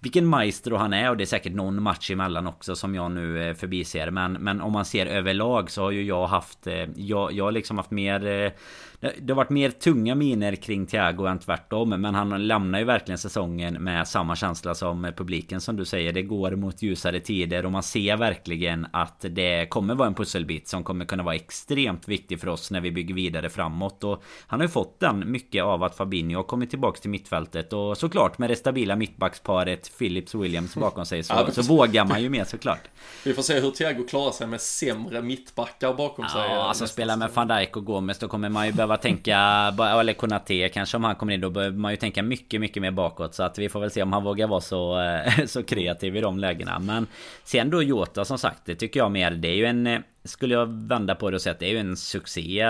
[0.00, 1.10] vilken maestro han är.
[1.10, 4.10] Och det är säkert någon match emellan också som jag nu eh, förbiser.
[4.10, 7.52] Men, men om man ser överlag så har ju jag haft eh, jag, jag har
[7.52, 8.52] liksom haft mer
[9.18, 13.18] det har varit mer tunga miner kring Thiago än tvärtom Men han lämnar ju verkligen
[13.18, 16.12] säsongen med samma känsla som publiken som du säger.
[16.12, 20.68] Det går mot ljusare tider och man ser verkligen att det kommer vara en pusselbit
[20.68, 24.04] Som kommer kunna vara extremt viktig för oss när vi bygger vidare framåt.
[24.04, 27.72] Och han har ju fått den mycket av att Fabinho har kommit tillbaks till mittfältet.
[27.72, 32.28] Och såklart med det stabila mittbacksparet Philips Williams bakom sig så, så vågar man ju
[32.28, 32.88] mer såklart.
[33.24, 36.50] Vi får se hur Thiago klarar sig med sämre mittbackar bakom ja, sig.
[36.50, 39.38] Ja alltså spela med van Dijk och Gomes Då kommer man ju behöva tänka
[40.00, 42.90] Eller Konate kanske om han kommer in Då behöver man ju tänka mycket mycket mer
[42.90, 43.34] bakåt.
[43.34, 46.20] Så att vi får väl se om han vågar vara så, eh, så kreativ i
[46.20, 46.78] de lägena.
[46.78, 47.06] Men
[47.44, 50.54] Sen då Jota som sagt Det tycker jag mer Det är ju en eh, skulle
[50.54, 52.66] jag vända på det och säga att det är ju en succé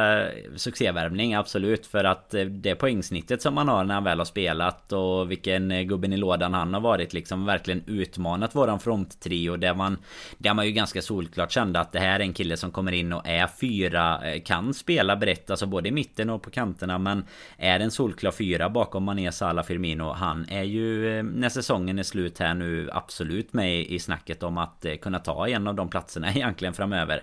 [0.57, 1.87] Succévärvning absolut.
[1.87, 5.71] För att eh, det poängsnittet som man har när han väl har spelat och vilken
[5.71, 9.99] eh, gubben i lådan han har varit liksom verkligen utmanat våran fronttrio där man
[10.39, 13.13] Där man ju ganska solklart kände att det här är en kille som kommer in
[13.13, 17.25] och är fyra eh, Kan spela brett alltså både i mitten och på kanterna men
[17.57, 20.13] Är en solklar fyra bakom Mané, Salah, Firmino.
[20.13, 24.87] Han är ju när säsongen är slut här nu absolut med i snacket om att
[25.03, 27.23] kunna ta en av de platserna egentligen framöver.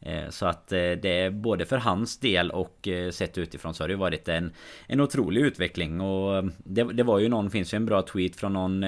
[0.00, 3.84] Eh, så att eh, det är både för hans del och eh, sett utifrån så
[3.84, 4.52] har det varit en
[4.86, 6.00] En otrolig utveckling.
[6.00, 8.84] Och mm, det, det var ju någon, finns ju en bra tweet från någon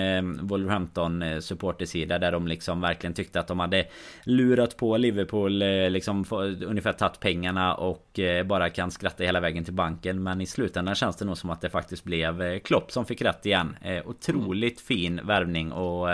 [0.48, 3.86] Wolverhampton supportersida där de liksom verkligen tyckte att de hade
[4.24, 5.58] Lurat på Liverpool
[5.92, 6.24] liksom
[6.66, 10.22] ungefär tagit pengarna och bara kan skratta hela vägen till banken.
[10.22, 13.46] Men i slutändan känns det nog som att det faktiskt blev Klopp som fick rätt
[13.46, 13.76] igen.
[14.04, 16.08] Otroligt fin värvning och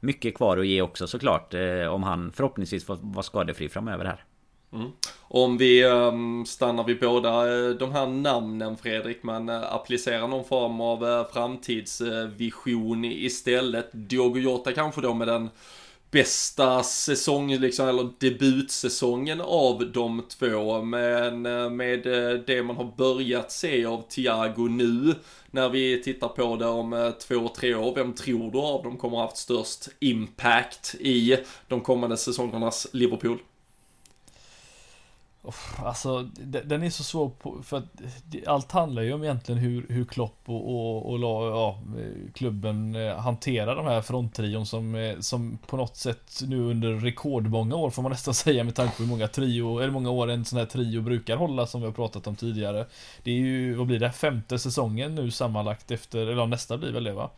[0.00, 1.54] Mycket kvar att ge också såklart
[1.90, 4.24] Om han förhoppningsvis får vara skadefri framöver här.
[4.72, 4.90] Mm.
[5.28, 10.28] Om vi um, stannar vid båda eh, de här namnen Fredrik, men uh, eh, applicerar
[10.28, 13.90] någon form av uh, framtidsvision istället.
[13.92, 15.50] Diogo Jota kanske då med den
[16.10, 20.82] bästa säsongen, liksom, eller debutsäsongen av de två.
[20.82, 21.42] Men
[21.76, 22.02] med
[22.46, 25.14] det man har börjat se av Thiago nu,
[25.50, 29.16] när vi tittar på det om två, tre år, vem tror du av dem kommer
[29.16, 31.36] ha haft störst impact i
[31.68, 33.38] de kommande säsongernas Liverpool?
[35.78, 36.22] Alltså
[36.64, 37.84] den är så svår på, för att
[38.46, 41.78] allt handlar ju om egentligen hur, hur Klopp och, och, och ja,
[42.34, 47.76] klubben eh, hanterar de här fronttrion som, eh, som på något sätt nu under rekordmånga
[47.76, 50.44] år får man nästan säga med tanke på hur många trio, eller många år en
[50.44, 52.86] sån här trio brukar hålla som vi har pratat om tidigare.
[53.22, 57.04] Det är ju, vad blir det, femte säsongen nu sammanlagt efter, eller nästa blir väl
[57.04, 57.30] det va?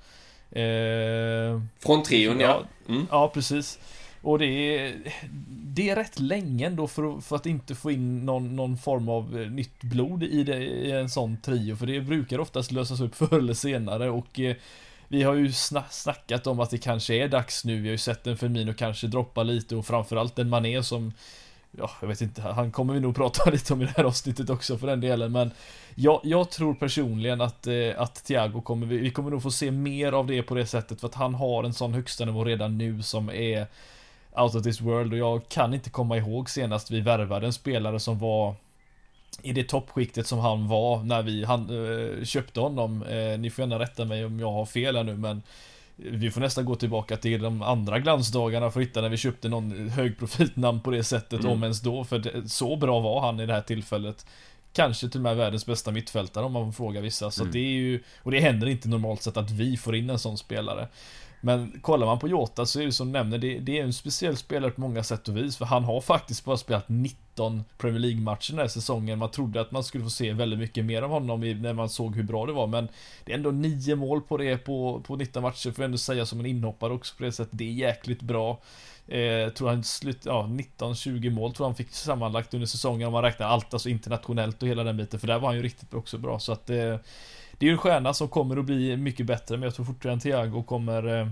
[0.51, 2.63] Eh, Från trion ja.
[2.89, 3.07] Mm.
[3.11, 3.79] Ja, precis.
[4.23, 5.13] Och det är,
[5.49, 9.41] det är rätt länge ändå för, för att inte få in någon, någon form av
[9.41, 11.77] eh, nytt blod i, det, i en sån trio.
[11.77, 14.57] För det brukar oftast lösas upp förr eller senare och eh,
[15.09, 15.53] vi har ju
[15.91, 17.81] snackat om att det kanske är dags nu.
[17.81, 21.13] Vi har ju sett en Firmino kanske droppa lite och framförallt en Mané som
[21.71, 24.51] Ja, jag vet inte, han kommer vi nog prata lite om i det här avsnittet
[24.51, 25.51] också för den delen men
[25.95, 29.71] Jag, jag tror personligen att, eh, att Thiago kommer, vi, vi kommer nog få se
[29.71, 32.79] mer av det på det sättet för att han har en sån högsta nivå redan
[32.79, 33.67] nu som är
[34.37, 38.01] out of this world och jag kan inte komma ihåg senast vi värvade en spelare
[38.01, 38.55] som var
[39.43, 41.61] i det toppskiktet som han var när vi han,
[42.19, 43.03] äh, köpte honom.
[43.03, 45.43] Äh, ni får gärna rätta mig om jag har fel här nu men
[45.97, 49.49] vi får nästan gå tillbaka till de andra glansdagarna för att hitta när vi köpte
[49.49, 51.53] någon högprofilnamn på det sättet, mm.
[51.53, 52.05] om ens då.
[52.05, 54.27] För det, så bra var han i det här tillfället.
[54.73, 57.31] Kanske till och med världens bästa mittfältare om man får fråga vissa.
[57.31, 57.53] Så mm.
[57.53, 60.39] det är ju, och det händer inte normalt sett att vi får in en sån
[60.39, 60.89] spelare.
[61.41, 63.93] Men kollar man på Jota så är det som du nämner, det, det, är en
[63.93, 65.57] speciell spelare på många sätt och vis.
[65.57, 69.19] För han har faktiskt bara spelat 19 Premier League-matcher den här säsongen.
[69.19, 72.17] Man trodde att man skulle få se väldigt mycket mer av honom när man såg
[72.17, 72.67] hur bra det var.
[72.67, 72.89] Men
[73.25, 76.27] det är ändå 9 mål på det på, på 19 matcher, får jag ändå säga
[76.27, 77.59] som en inhoppare också på det sättet.
[77.59, 78.61] Det är jäkligt bra.
[79.09, 80.47] Eh, tror han slut, ja
[80.79, 84.69] 19-20 mål tror han fick sammanlagt under säsongen om man räknar allt, alltså internationellt och
[84.69, 85.21] hela den biten.
[85.21, 86.39] För där var han ju riktigt också bra.
[86.39, 86.97] Så att eh,
[87.59, 90.23] det är ju en stjärna som kommer att bli mycket bättre, men jag tror fortfarande
[90.23, 91.29] Thiago kommer eh,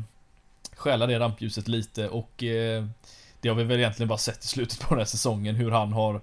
[0.76, 2.84] stjäla det rampljuset lite och eh,
[3.40, 5.92] det har vi väl egentligen bara sett i slutet på den här säsongen hur han
[5.92, 6.20] har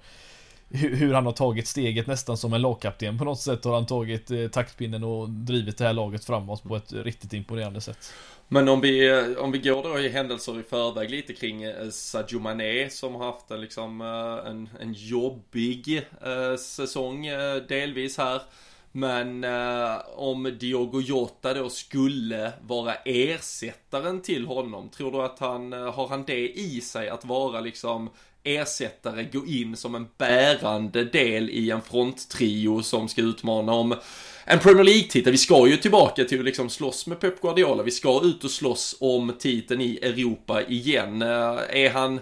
[0.69, 3.85] hur, hur han har tagit steget nästan som en lagkapten på något sätt har han
[3.85, 8.13] tagit eh, taktpinnen och drivit det här laget framåt på ett riktigt imponerande sätt.
[8.47, 11.89] Men om vi, eh, om vi går då i händelser i förväg lite kring eh,
[11.89, 18.17] Sadio Mané som har haft en liksom eh, en, en jobbig eh, säsong eh, delvis
[18.17, 18.41] här.
[18.95, 25.73] Men eh, om Diogo Jota då skulle vara ersättaren till honom, tror du att han,
[25.73, 28.09] eh, har han det i sig att vara liksom
[28.43, 33.95] ersättare, gå in som en bärande del i en fronttrio som ska utmana om
[34.45, 35.31] en Premier League-titel.
[35.31, 37.83] Vi ska ju tillbaka till att liksom slåss med Pep Guardiola.
[37.83, 41.21] Vi ska ut och slåss om titeln i Europa igen.
[41.21, 42.19] Eh, är han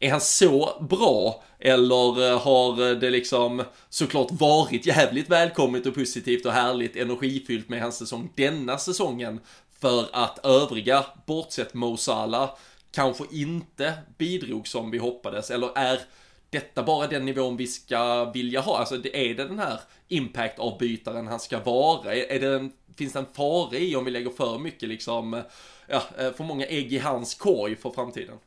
[0.00, 1.42] är han så bra?
[1.66, 7.68] Eller eh, har eh, det liksom såklart varit jävligt välkommet och positivt och härligt energifyllt
[7.68, 9.40] med hans säsong denna säsongen?
[9.80, 12.50] För att övriga, bortsett Mo Salah,
[12.90, 15.50] kanske inte bidrog som vi hoppades.
[15.50, 16.00] Eller är
[16.50, 18.78] detta bara den nivån vi ska vilja ha?
[18.78, 22.14] Alltså är det den här impact-avbytaren han ska vara?
[22.14, 25.42] Är det en, finns det en fara i om vi lägger för mycket liksom,
[25.88, 28.38] ja, eh, för många ägg i hans korg för framtiden?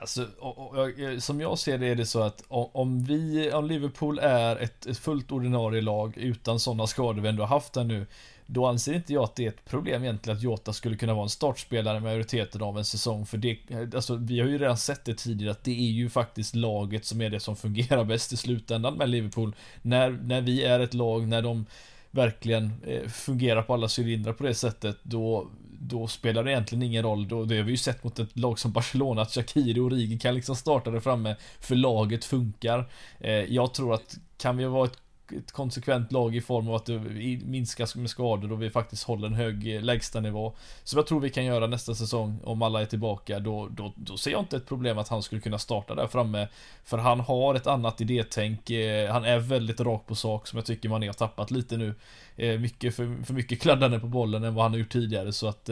[0.00, 3.66] Alltså, och, och, eh, som jag ser det är det så att om vi, om
[3.66, 7.84] Liverpool är ett, ett fullt ordinarie lag utan sådana skador vi ändå har haft där
[7.84, 8.06] nu,
[8.46, 11.22] då anser inte jag att det är ett problem egentligen att Jota skulle kunna vara
[11.22, 13.26] en startspelare i majoriteten av en säsong.
[13.26, 16.10] För det, eh, alltså vi har ju redan sett det tidigare att det är ju
[16.10, 19.54] faktiskt laget som är det som fungerar bäst i slutändan med Liverpool.
[19.82, 21.66] När, när vi är ett lag, när de
[22.10, 25.50] verkligen eh, fungerar på alla cylindrar på det sättet, då,
[25.82, 27.28] då spelar det egentligen ingen roll.
[27.28, 30.18] Då, det har vi ju sett mot ett lag som Barcelona, att Shakiri och Rigi
[30.18, 32.90] kan liksom starta där framme, för laget funkar.
[33.20, 34.98] Eh, jag tror att kan vi vara ett
[35.32, 36.98] ett konsekvent lag i form av att det
[37.44, 40.52] minskar med skador och vi faktiskt håller en hög eh, lägstanivå.
[40.84, 43.38] Som jag tror vi kan göra nästa säsong om alla är tillbaka.
[43.38, 46.48] Då, då, då ser jag inte ett problem att han skulle kunna starta där framme.
[46.84, 48.70] För han har ett annat idétänk.
[48.70, 51.94] Eh, han är väldigt rak på sak som jag tycker man har tappat lite nu.
[52.36, 55.48] Eh, mycket för, för mycket kladdande på bollen än vad han har gjort tidigare så
[55.48, 55.70] att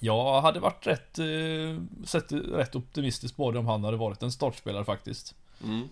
[0.00, 1.18] jag hade varit rätt,
[2.04, 5.34] sett rätt optimistisk på det om han hade varit en startspelare faktiskt.
[5.64, 5.88] Mm.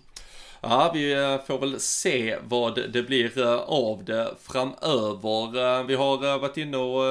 [0.61, 5.79] Ja, vi eh, får väl se vad det blir eh, av det framöver.
[5.79, 7.03] Eh, vi har varit inne och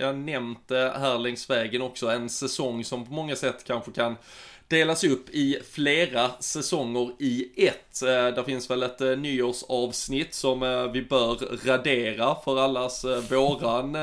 [0.00, 4.16] jag nämnt det här längs vägen också, en säsong som på många sätt kanske kan
[4.70, 8.02] delas upp i flera säsonger i ett.
[8.02, 13.94] Eh, där finns väl ett eh, nyårsavsnitt som eh, vi bör radera för allas våran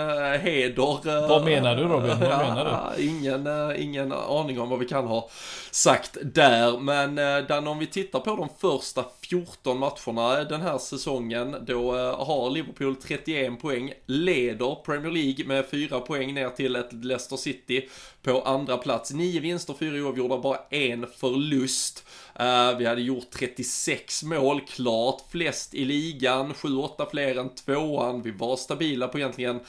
[0.42, 1.28] heder.
[1.28, 2.10] Vad menar du Robin?
[2.10, 3.04] Vad menar du?
[3.04, 5.30] Ingen, ingen aning om vad vi kan ha
[5.72, 6.80] sagt där.
[6.80, 7.16] Men
[7.48, 12.96] Dan, om vi tittar på de första 14 matcherna den här säsongen, då har Liverpool
[12.96, 17.90] 31 poäng, leder Premier League med 4 poäng ner till ett Leicester City
[18.28, 19.14] på andra plats.
[19.14, 22.06] Nio vinster, fyra oavgjorda, bara en förlust.
[22.40, 28.22] Uh, vi hade gjort 36 mål, klart flest i ligan, 7-8 fler än tvåan.
[28.22, 29.60] Vi var stabila på egentligen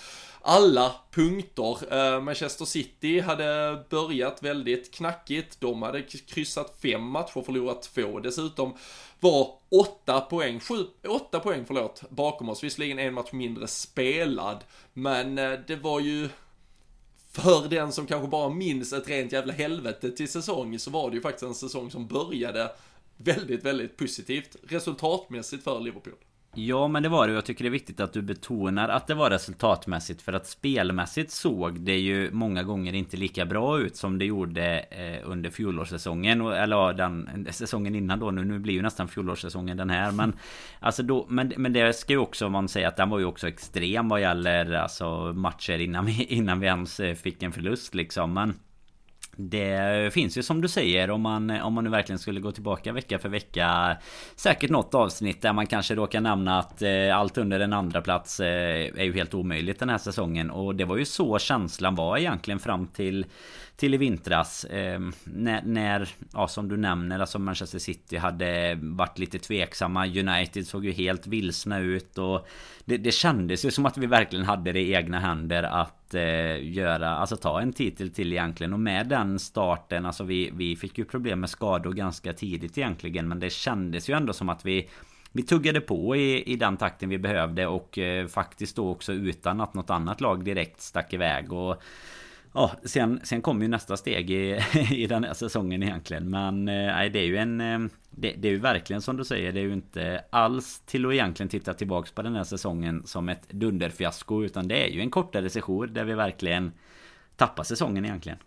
[0.43, 1.95] alla punkter.
[1.95, 5.61] Uh, Manchester City hade börjat väldigt knackigt.
[5.61, 8.75] De hade kryssat fem matcher, förlorat två dessutom.
[9.21, 12.65] Var åtta poäng, sju, åtta poäng förlåt, bakom oss.
[12.65, 16.29] Visserligen en match mindre spelad, men uh, det var ju
[17.39, 21.17] för den som kanske bara minns ett rent jävla helvete till säsong så var det
[21.17, 22.71] ju faktiskt en säsong som började
[23.17, 26.15] väldigt, väldigt positivt resultatmässigt för Liverpool.
[26.55, 27.35] Ja men det var det.
[27.35, 30.23] Jag tycker det är viktigt att du betonar att det var resultatmässigt.
[30.23, 34.79] För att spelmässigt såg det ju många gånger inte lika bra ut som det gjorde
[34.79, 36.41] eh, under fjolårssäsongen.
[36.41, 38.31] Eller ja, den säsongen innan då.
[38.31, 40.13] Nu, nu blir ju nästan fjolårssäsongen den här.
[40.13, 40.33] Men
[40.81, 43.49] Alltså då men, men det ska ju också man säga att den var ju också
[43.49, 48.33] extrem vad gäller alltså matcher innan vi, innan vi ens eh, fick en förlust liksom.
[48.33, 48.55] Men
[49.41, 52.93] det finns ju som du säger om man, om man nu verkligen skulle gå tillbaka
[52.93, 53.97] vecka för vecka
[54.37, 58.41] Säkert något avsnitt där man kanske råkar nämna att eh, allt under en andra plats
[58.41, 58.47] eh,
[58.97, 60.51] är ju helt omöjligt den här säsongen.
[60.51, 63.27] Och det var ju så känslan var egentligen fram till
[63.79, 69.19] till i vintras eh, när, när, ja som du nämner, alltså Manchester City hade varit
[69.19, 70.07] lite tveksamma.
[70.07, 72.49] United såg ju helt vilsna ut och
[72.85, 76.69] det, det kändes ju som att vi verkligen hade det i egna händer att eh,
[76.73, 78.73] göra, alltså ta en titel till egentligen.
[78.73, 83.29] Och med den starten, alltså vi, vi fick ju problem med skador ganska tidigt egentligen.
[83.29, 84.89] Men det kändes ju ändå som att vi
[85.33, 89.61] vi tuggade på i, i den takten vi behövde och eh, faktiskt då också utan
[89.61, 91.53] att något annat lag direkt stack iväg.
[91.53, 91.83] Och
[92.55, 96.31] Ja, sen, sen kommer ju nästa steg i, i den här säsongen egentligen.
[96.31, 97.61] Men eh, nej, det är ju en...
[97.61, 97.79] Eh,
[98.11, 101.13] det, det, är ju verkligen som du säger, det är ju inte alls till att
[101.13, 104.45] egentligen titta tillbaks på den här säsongen som ett dunderfiasko.
[104.45, 106.73] Utan det är ju en kortare session där vi verkligen
[107.37, 108.39] tappar säsongen egentligen.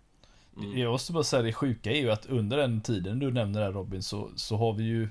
[0.58, 0.78] Mm.
[0.78, 3.72] Jag måste bara säga det sjuka är ju att under den tiden du nämner där
[3.72, 5.10] Robin så, så har vi ju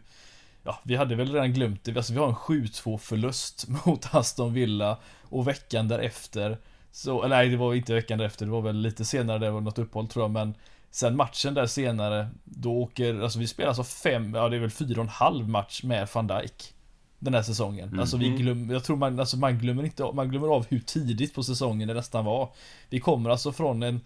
[0.62, 1.96] Ja, vi hade väl redan glömt det.
[1.96, 6.58] Alltså vi har en 7-2 förlust mot Aston Villa och veckan därefter
[6.92, 9.78] så, nej det var inte veckan efter, det var väl lite senare, det var något
[9.78, 10.54] uppehåll tror jag men
[10.90, 14.70] Sen matchen där senare, då åker, alltså vi spelar alltså fem, ja det är väl
[14.70, 16.74] fyra och en halv match med van Dijk
[17.18, 17.88] Den här säsongen.
[17.88, 18.00] Mm.
[18.00, 21.34] Alltså vi glömmer, jag tror man, alltså man glömmer inte, man glömmer av hur tidigt
[21.34, 22.52] på säsongen det nästan var.
[22.88, 24.00] Vi kommer alltså från en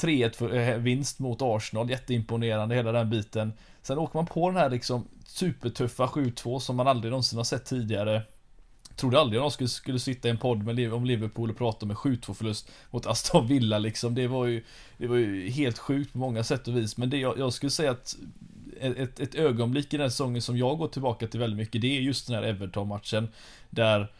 [0.00, 3.52] 3-1 för- eh, vinst mot Arsenal, jätteimponerande hela den biten.
[3.82, 7.64] Sen åker man på den här liksom supertuffa 7-2 som man aldrig någonsin har sett
[7.64, 8.22] tidigare.
[8.96, 11.90] Trodde aldrig någon skulle, skulle sitta i en podd med, om Liverpool och prata om
[11.90, 14.14] en 7-2 förlust mot Aston Villa liksom.
[14.14, 14.64] Det var ju,
[14.98, 16.96] det var ju helt sjukt på många sätt och vis.
[16.96, 18.16] Men det, jag, jag skulle säga att
[18.80, 21.96] ett, ett ögonblick i den här säsongen som jag går tillbaka till väldigt mycket, det
[21.96, 23.28] är just den här Everton-matchen.
[23.70, 24.12] Där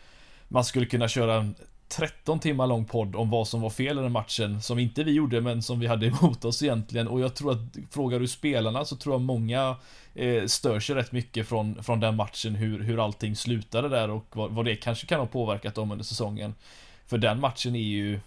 [0.49, 1.55] man skulle kunna köra en
[1.89, 5.13] 13 timmar lång podd om vad som var fel i den matchen, som inte vi
[5.13, 7.09] gjorde men som vi hade emot oss egentligen.
[7.09, 7.59] Och jag tror att,
[7.91, 9.77] frågar du spelarna så tror jag många
[10.15, 14.27] eh, stör sig rätt mycket från, från den matchen, hur, hur allting slutade där och
[14.33, 16.55] vad, vad det kanske kan ha påverkat dem under säsongen.
[17.07, 18.21] För den matchen är ju...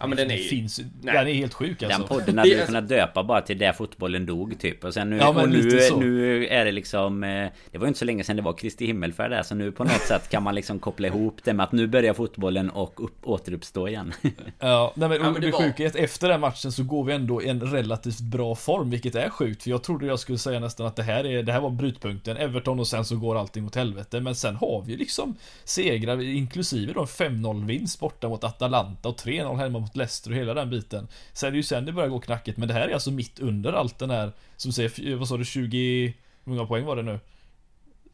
[0.00, 0.42] Ja men den är ju...
[0.48, 1.14] finns, nej.
[1.14, 1.98] Den är helt sjuk alltså.
[1.98, 5.10] Den podden hade du är- kunnat döpa bara till där fotbollen dog typ Och sen
[5.10, 8.24] nu, Ja, och nu, nu är det liksom eh, Det var ju inte så länge
[8.24, 11.06] sedan det var Kristi himmelfärd där Så nu på något sätt kan man liksom koppla
[11.08, 14.12] ihop det med att nu börjar fotbollen och upp, återuppstå igen
[14.58, 16.82] Ja, nej men, Ja, men det det var- sjuka är att efter den matchen så
[16.84, 19.62] går vi ändå i en relativt bra form, vilket är sjukt.
[19.62, 22.36] För jag trodde jag skulle säga nästan att det här, är, det här var brytpunkten,
[22.36, 24.20] Everton och sen så går allting åt helvete.
[24.20, 29.16] Men sen har vi liksom segrar, inklusive då en 5-0 vinst borta mot Atalanta och
[29.16, 31.08] 3-0 hemma mot Leicester och hela den biten.
[31.32, 33.38] Sen är det ju sen det börjar gå knackigt, men det här är alltså mitt
[33.38, 36.06] under allt den här, som säger, vad sa du, 20,
[36.44, 37.20] hur många poäng var det nu?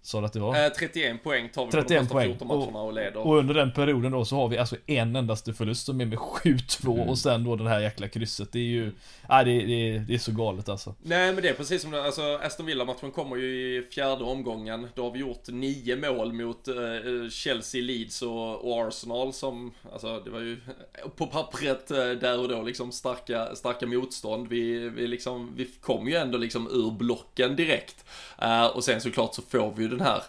[0.07, 0.65] Sa du att det var?
[0.65, 2.29] Eh, 31 poäng tar vi på de 31 första poäng.
[2.29, 3.27] 14 matcherna och leder.
[3.27, 6.19] Och under den perioden då så har vi alltså en endaste förlust som är med
[6.19, 7.09] 7-2 Mm.
[7.09, 8.53] och sen då det här jäkla krysset.
[8.53, 8.93] Det är ju,
[9.29, 10.95] nej det, det, det är så galet alltså.
[11.03, 14.89] Nej men det är precis som det, alltså Aston Villa-matchen kommer ju i fjärde omgången.
[14.95, 16.75] Då har vi gjort nio mål mot eh,
[17.31, 20.57] Chelsea, Leeds och, och Arsenal som, alltså det var ju
[21.17, 24.49] på pappret eh, där och då liksom starka, starka motstånd.
[24.49, 28.05] Vi, vi liksom, vi kom ju ändå liksom ur blocken direkt.
[28.43, 30.23] Eh, och sen såklart så får vi ju den här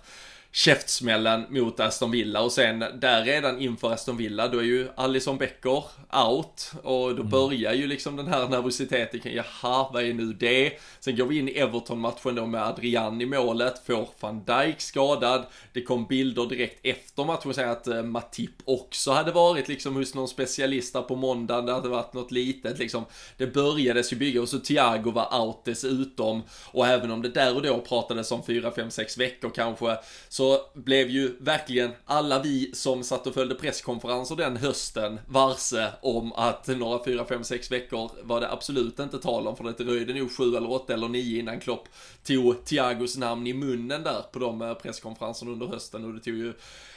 [0.55, 5.37] käftsmällen mot Aston Villa och sen där redan inför Aston Villa då är ju Alisson
[5.37, 5.83] Becker
[6.27, 10.71] out och då börjar ju liksom den här nervositeten kring jaha vad är nu det?
[10.99, 15.45] Sen går vi in i Everton-matchen då med Adrian i målet, får van Dijk skadad.
[15.73, 20.15] Det kom bilder direkt efter matchen säger att eh, Matip också hade varit liksom hos
[20.15, 23.05] någon specialist där på måndagen, det hade varit något litet liksom.
[23.37, 27.55] Det börjades ju bygga och så Thiago var out dessutom och även om det där
[27.55, 29.97] och då pratades om 4, 5, 6 veckor kanske
[30.29, 36.33] så blev ju verkligen alla vi som satt och följde presskonferenser den hösten varse om
[36.33, 40.13] att några 4, 5, 6 veckor var det absolut inte tal om för det dröjde
[40.13, 41.87] nog 7 eller 8 eller 9 innan Klopp
[42.23, 46.05] tog Thiagos namn i munnen där på de eh, presskonferenserna under hösten.
[46.05, 46.53] Och det tog ju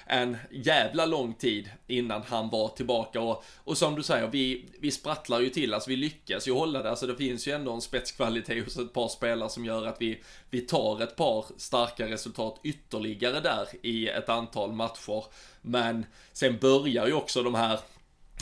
[0.09, 4.91] en jävla lång tid innan han var tillbaka och, och som du säger, vi, vi
[4.91, 7.81] sprattlar ju till, alltså vi lyckas ju hålla det, alltså det finns ju ändå en
[7.81, 12.61] spetskvalitet hos ett par spelare som gör att vi, vi tar ett par starka resultat
[12.63, 15.25] ytterligare där i ett antal matcher.
[15.63, 17.81] Men sen börjar ju också de här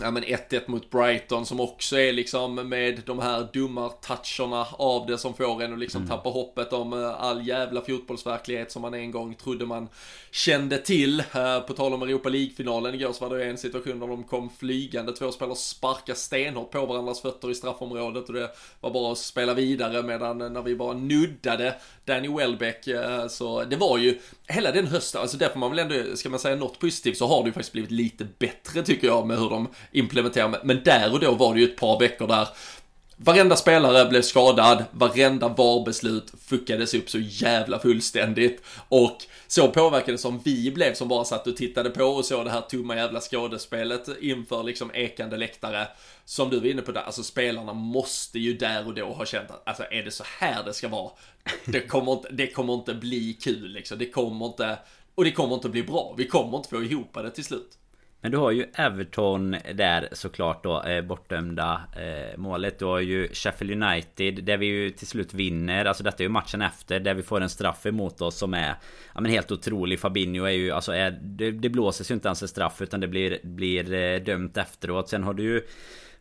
[0.01, 5.07] Ja men 1-1 mot Brighton som också är liksom med de här dumma toucherna av
[5.07, 8.95] det som får en att liksom tappa hoppet om eh, all jävla fotbollsverklighet som man
[8.95, 9.89] en gång trodde man
[10.31, 11.21] kände till.
[11.21, 14.51] Eh, På tal om Europa League-finalen igår så var det en situation där de kom
[14.51, 19.19] flygande, två spelare sparka stenhårt på varandras fötter i straffområdet och det var bara att
[19.19, 21.75] spela vidare medan när vi bara nuddade
[22.07, 25.79] Danny Welbeck eh, så det var ju hela den hösten, alltså där får man väl
[25.79, 29.07] ändå, ska man säga något positivt så har det ju faktiskt blivit lite bättre tycker
[29.07, 32.27] jag med hur de implementerar, men där och då var det ju ett par veckor
[32.27, 32.49] där
[33.19, 40.41] Varenda spelare blev skadad, varenda VAR-beslut fuckades upp så jävla fullständigt och så påverkade som
[40.45, 44.09] vi blev som bara satt och tittade på och såg det här tomma jävla skådespelet
[44.21, 45.89] inför liksom ekande läktare.
[46.25, 49.51] Som du var inne på där, alltså spelarna måste ju där och då ha känt
[49.51, 51.11] att alltså är det så här det ska vara?
[51.65, 54.79] Det kommer inte, det kommer inte bli kul liksom, det kommer inte,
[55.15, 57.79] och det kommer inte bli bra, vi kommer inte få ihop det till slut.
[58.27, 62.79] Men du har ju Everton där såklart då eh, bortdömda eh, målet.
[62.79, 65.85] Du har ju Sheffield United där vi ju till slut vinner.
[65.85, 68.75] Alltså detta är ju matchen efter där vi får en straff emot oss som är
[69.15, 70.01] ja, men helt otrolig.
[70.01, 73.09] Fabinho är ju alltså är, det, det blåses ju inte ens en straff utan det
[73.09, 75.09] blir, blir eh, dömt efteråt.
[75.09, 75.63] Sen har du ju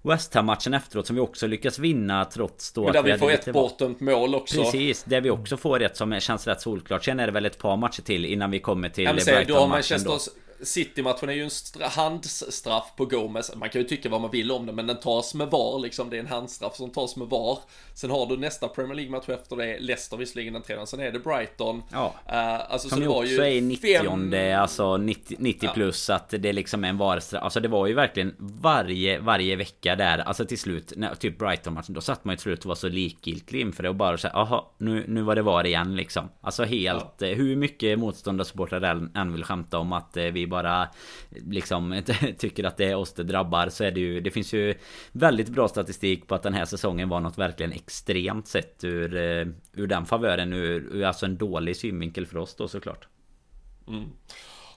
[0.02, 3.32] West Ham-matchen efteråt som vi också lyckas vinna trots då Men där att vi får
[3.32, 4.64] ett bortdömt mål också.
[4.64, 7.04] Precis, där vi också får ett som känns rätt solklart.
[7.04, 10.20] Sen är det väl ett par matcher till innan vi kommer till Brighton-matchen då.
[10.64, 11.50] City-matchen är ju en
[11.82, 13.56] handstraff på Gomez.
[13.56, 16.10] Man kan ju tycka vad man vill om det, men den tas med VAR liksom.
[16.10, 17.60] Det är en handstraff som tas med VAR.
[17.94, 21.20] Sen har du nästa Premier League-match efter det, Leicester visserligen den tredje, sen är det
[21.20, 21.84] Brighton.
[21.92, 22.14] Ja.
[22.30, 24.60] Uh, alltså, som ju också ju är 90 fem...
[24.62, 26.16] alltså 90, 90 plus, ja.
[26.16, 27.44] att det liksom är en VAR-straff.
[27.44, 31.94] Alltså det var ju verkligen varje, varje vecka där, alltså till slut, när, typ Brighton-matchen,
[31.94, 34.36] då satt man ju till slut och var så likgiltig inför det och bara såhär,
[34.36, 36.30] jaha, nu, nu var det VAR igen liksom.
[36.42, 37.28] Alltså helt, ja.
[37.28, 40.88] Eh, hur mycket motståndarsupportrar än vill skämta om att eh, vi bara
[41.30, 42.02] liksom
[42.38, 44.76] tycker att det är oss det drabbar så är det ju Det finns ju
[45.12, 49.48] väldigt bra statistik på att den här säsongen var något verkligen extremt sett ur eh,
[49.74, 53.08] Ur den favören ur, ur alltså en dålig synvinkel för oss då såklart.
[53.88, 54.10] Mm.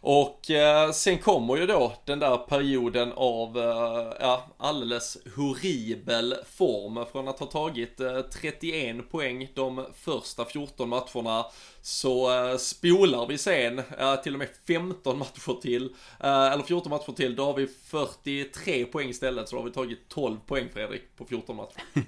[0.01, 7.07] Och eh, sen kommer ju då den där perioden av, eh, ja, alldeles horribel form.
[7.13, 11.47] Från att ha tagit eh, 31 poäng de första 14 matcherna
[11.83, 15.85] så eh, spolar vi sen eh, till och med 15 matcher till,
[16.21, 19.49] eh, eller 14 matcher till, då har vi 43 poäng istället.
[19.49, 21.83] Så då har vi tagit 12 poäng Fredrik på 14 matcher.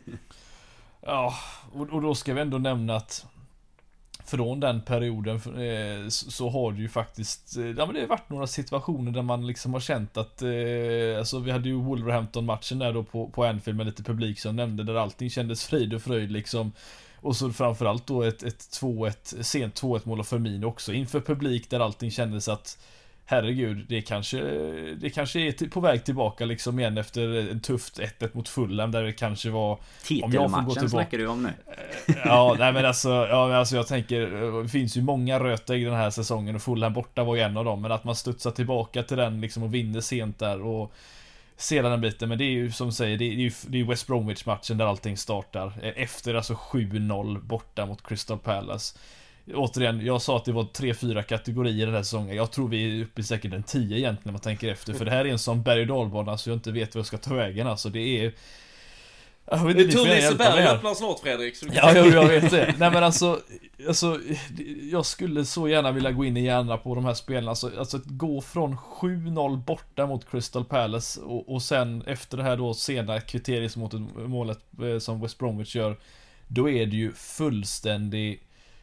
[1.01, 1.35] ja,
[1.73, 3.27] och, och då ska vi ändå nämna att
[4.31, 8.31] från den perioden eh, så har det ju faktiskt, eh, ja men det har varit
[8.31, 12.93] några situationer där man liksom har känt att, eh, alltså vi hade ju Wolverhampton-matchen där
[12.93, 16.31] då på, på Anfield med lite publik som nämnde där allting kändes frid och fröjd
[16.31, 16.73] liksom.
[17.23, 21.71] Och så framförallt då ett, ett 2-1, sent 2-1 mål av Firmino också inför publik
[21.71, 22.79] där allting kändes att
[23.31, 24.41] herregud, det kanske,
[24.95, 29.03] det kanske är på väg tillbaka liksom igen efter en tufft 1-1 mot Fulham där
[29.03, 29.79] det kanske var...
[30.05, 31.49] Titelmatchen snackar du om nu?
[32.07, 35.95] Eh, ja, nej men alltså, ja, alltså jag tänker, det finns ju många rötägg den
[35.95, 39.03] här säsongen och Fulham borta var ju en av dem, men att man studsar tillbaka
[39.03, 40.93] till den liksom och vinner sent där och
[41.57, 44.07] sedan den biten, men det är ju som säger, det är ju det är West
[44.07, 45.73] Bromwich-matchen där allting startar.
[45.97, 48.99] Efter alltså 7-0 borta mot Crystal Palace.
[49.55, 52.37] Återigen, jag sa att det var 3-4 kategorier den här säsongen.
[52.37, 54.93] Jag tror vi är uppe i säkert en 10 egentligen om man tänker efter.
[54.93, 57.07] För det här är en sån berg och dalbana så jag inte vet vad jag
[57.07, 57.89] ska ta vägen alltså.
[57.89, 58.33] Det är...
[59.51, 61.57] Jag vet, det är tur Liseberg öppnar snart Fredrik.
[61.57, 62.75] Så ja, jag, jag vet det.
[62.79, 63.41] Nej men alltså,
[63.89, 64.21] alltså,
[64.91, 67.49] jag skulle så gärna vilja gå in i hjärnan på de här spelen.
[67.49, 72.43] Alltså, alltså att gå från 7-0 borta mot Crystal Palace och, och sen efter det
[72.43, 75.97] här då sena kriteriesmålet eh, som West Bromwich gör.
[76.49, 78.43] Då är det ju fullständig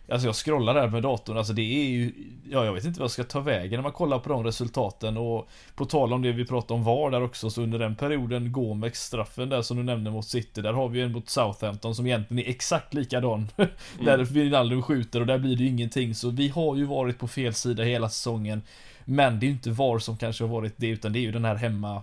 [0.10, 2.14] Alltså jag scrollar där med datorn, alltså det är ju
[2.50, 5.18] Ja jag vet inte vad jag ska ta vägen när man kollar på de resultaten.
[5.18, 8.52] Och På tal om det vi pratade om VAR där också så under den perioden
[8.52, 12.06] Gomex straffen där som du nämnde mot City Där har vi en mot Southampton som
[12.06, 13.48] egentligen är exakt likadan.
[13.98, 14.06] Mm.
[14.06, 16.16] Där Wijnaldum skjuter och där blir det ju ingenting.
[16.16, 18.62] Så vi har ju varit på fel sida hela säsongen.
[19.06, 21.32] Men det är ju inte VAR som kanske har varit det utan det är ju
[21.32, 22.02] den här hemma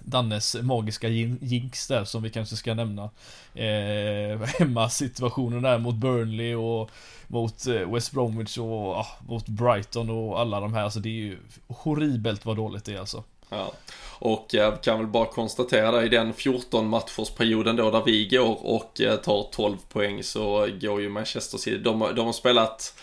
[0.00, 3.10] Dannes magiska jinx där som vi kanske ska nämna.
[3.54, 6.90] Eh, hemma situationen där mot Burnley och
[7.26, 10.82] mot eh, West Bromwich och ah, mot Brighton och alla de här.
[10.82, 11.38] Alltså det är ju
[11.68, 13.24] horribelt vad dåligt det är alltså.
[13.48, 13.72] Ja.
[14.18, 19.00] Och jag kan väl bara konstatera i den 14 matchersperioden då där vi går och
[19.00, 22.94] eh, tar 12 poäng så går ju Manchester City, de, de har spelat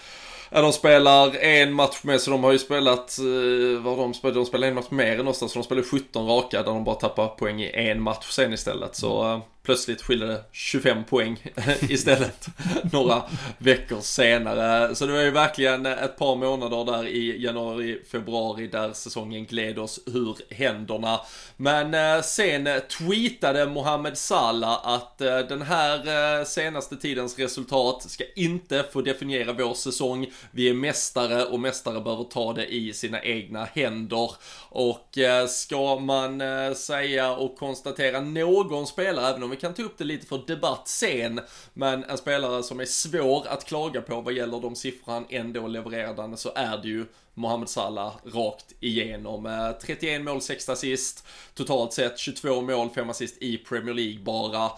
[0.54, 4.36] Ja, de spelar en match med, så de har ju spelat, eh, vad de spelar,
[4.36, 6.96] de spelar en match mer än oss, så de spelar 17 raka där de bara
[6.96, 8.96] tappar poäng i en match sen istället.
[8.96, 11.44] Så eh, plötsligt skilde det 25 poäng
[11.82, 12.48] istället
[12.92, 13.24] några
[13.58, 14.96] veckor senare.
[14.96, 19.80] Så det var ju verkligen ett par månader där i januari, februari där säsongen gled
[19.80, 21.22] oss ur händerna.
[21.58, 28.24] Men eh, sen tweetade Mohamed Salah att eh, den här eh, senaste tidens resultat ska
[28.36, 30.28] inte få definiera vår säsong.
[30.52, 34.32] Vi är mästare och mästare behöver ta det i sina egna händer.
[34.70, 35.18] Och
[35.50, 36.42] ska man
[36.76, 40.88] säga och konstatera någon spelare, även om vi kan ta upp det lite för debatt
[40.88, 41.40] sen,
[41.74, 45.68] men en spelare som är svår att klaga på vad gäller de siffror han ändå
[45.68, 49.46] levererade så är det ju Mohamed Salah rakt igenom.
[49.46, 54.72] Eh, 31 mål, 6 assist, totalt sett 22 mål, 5 assist i Premier League bara.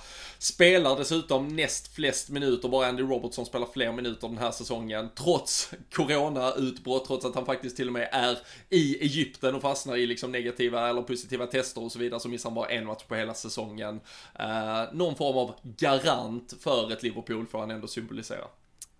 [0.43, 5.09] Spelar dessutom näst flest minuter, bara Andy Robertson spelar fler minuter den här säsongen.
[5.15, 8.37] Trots corona-utbrott, trots att han faktiskt till och med är
[8.69, 12.49] i Egypten och fastnar i liksom negativa eller positiva tester och så vidare, så missar
[12.49, 13.99] han bara en match på hela säsongen.
[14.39, 18.45] Eh, någon form av garant för ett Liverpool får han ändå symbolisera.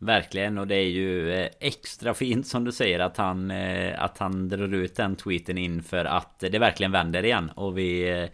[0.06, 4.18] Verkligen och det är ju eh, extra fint som du säger att han eh, Att
[4.18, 7.52] han drar ut den tweeten inför att det verkligen vänder igen.
[7.56, 8.30] Och vi eh,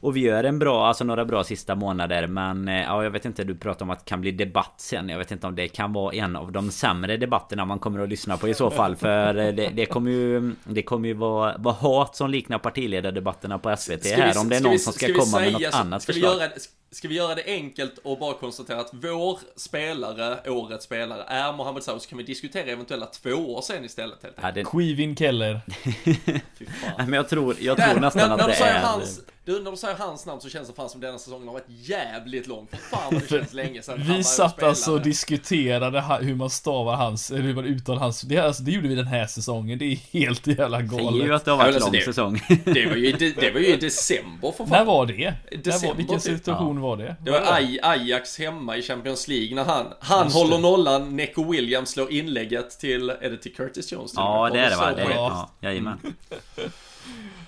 [0.00, 3.44] Och vi gör en bra, alltså några bra sista månader men ja jag vet inte
[3.44, 5.08] du pratar om att det kan bli debatt sen.
[5.08, 8.08] Jag vet inte om det kan vara en av de sämre debatterna man kommer att
[8.08, 11.74] lyssna på i så fall för det, det kommer ju Det kommer ju vara, vara
[11.74, 15.14] hat som liknar partiledardebatterna på SVT här om det är någon vi, som ska, ska
[15.14, 16.34] komma med något annat ska förslag?
[16.34, 16.50] vi göra,
[16.94, 21.82] Ska vi göra det enkelt och bara konstatera att vår spelare, årets spelare, är Mohamed
[21.82, 25.60] Salah, så kan vi diskutera eventuella två år sen istället helt Ja, det, Quivin Keller.
[26.04, 26.90] Fy fan.
[26.98, 28.80] Nej, men jag tror, jag tror nästan när, att när, det är...
[28.80, 31.52] hans, du, när du säger hans namn så känns det fan som denna säsongen har
[31.54, 32.66] varit jävligt lång.
[32.70, 37.30] För fan det känns länge sedan Vi satt alltså och diskuterade hur man stavar hans,
[37.30, 39.96] eller hur man uttalar hans, det, alltså, det gjorde vi den här säsongen, det är
[40.12, 41.30] helt jävla Säger ju galet.
[41.30, 42.40] att det har varit Ja, alltså lång det- säsong.
[42.64, 44.68] Det var ju, i de- det var ju i december för fan.
[44.68, 45.34] När var det?
[45.64, 46.36] December, var, vilken typ.
[46.38, 47.16] situation var det?
[47.20, 50.62] Det var Aj, Ajax hemma i Champions League när han, han Just håller det.
[50.62, 54.12] nollan, Neco Williams slår inlägget till, är det till Curtis Jones?
[54.16, 54.92] Ja, det är det va?
[54.96, 55.98] Det ja, jajamän.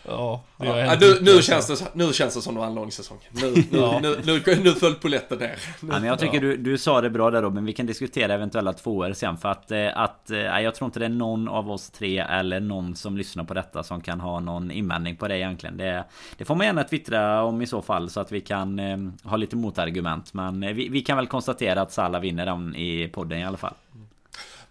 [0.09, 1.43] Ja, Ja, nu, nu, alltså.
[1.43, 3.19] känns det, nu känns det som det var en lång säsong.
[3.31, 3.99] Nu, nu, Ja.
[4.03, 5.59] nu, nu, nu föll polletten ner.
[5.81, 7.65] Ja, men jag tycker du, du sa det bra där Robin.
[7.65, 9.37] Vi kan diskutera eventuella tvåor sen.
[9.37, 12.61] För att, eh, att eh, jag tror inte det är någon av oss tre eller
[12.61, 15.77] någon som lyssnar på detta som kan ha någon invändning på det egentligen.
[15.77, 16.05] Det,
[16.37, 19.37] det får man gärna twittra om i så fall så att vi kan eh, ha
[19.37, 20.35] lite motargument.
[20.35, 23.75] Men vi, vi kan väl konstatera att Salah vinner den i podden i alla fall.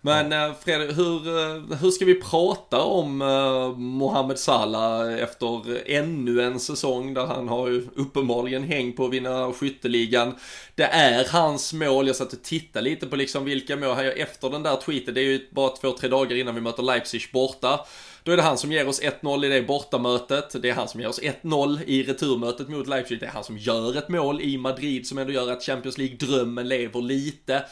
[0.06, 6.42] Men eh, Fredrik, hur, eh, hur ska vi prata om eh, Mohamed Salah efter ännu
[6.42, 10.36] en säsong där han har ju uppenbarligen häng på att vinna skytteligan.
[10.76, 14.18] Det är hans mål, jag satt och tittade lite på liksom vilka mål han gör
[14.18, 17.30] efter den där tweeten, det är ju bara två, tre dagar innan vi möter Leipzig
[17.34, 17.86] borta.
[18.24, 20.62] Då är det han som ger oss 1-0 i det bortamötet.
[20.62, 23.20] Det är han som ger oss 1-0 i returmötet mot Leipzig.
[23.20, 26.68] Det är han som gör ett mål i Madrid som ändå gör att Champions League-drömmen
[26.68, 27.64] lever lite.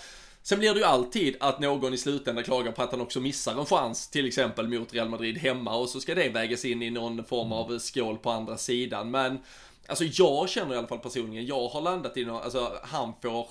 [0.45, 3.59] Sen blir det ju alltid att någon i slutändan klagar på att han också missar
[3.59, 6.89] en chans, till exempel mot Real Madrid hemma och så ska det vägas in i
[6.89, 9.11] någon form av skål på andra sidan.
[9.11, 9.39] Men
[9.87, 13.47] alltså jag känner i alla fall personligen, jag har landat i någon, alltså han får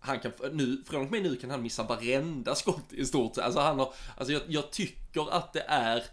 [0.00, 3.44] han kan, nu, från och med nu kan han missa varenda skott i stort sett.
[3.44, 6.04] Alltså han har, alltså jag, jag tycker att det är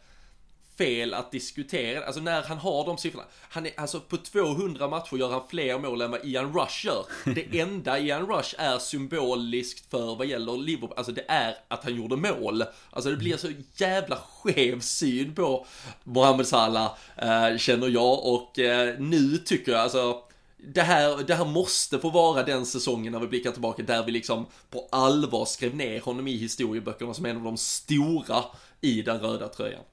[0.79, 2.05] fel att diskutera.
[2.05, 3.25] Alltså när han har de siffrorna.
[3.49, 7.05] Han är, alltså på 200 matcher gör han fler mål än vad Ian Rush gör.
[7.25, 11.95] Det enda Ian Rush är symboliskt för vad gäller Liverpool, alltså det är att han
[11.95, 12.63] gjorde mål.
[12.91, 15.65] Alltså det blir så jävla skev syn på
[16.03, 18.25] Mohamed Salah, eh, känner jag.
[18.25, 20.23] Och eh, nu tycker jag alltså
[20.57, 24.11] det här, det här måste få vara den säsongen när vi blickar tillbaka där vi
[24.11, 28.43] liksom på allvar skrev ner honom i historieböckerna som en av de stora
[28.81, 29.83] i den röda tröjan.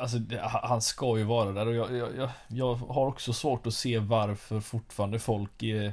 [0.00, 3.66] Alltså, det- han ska ju vara där och jag, jag, jag, jag har också svårt
[3.66, 5.90] att se varför fortfarande folk eh,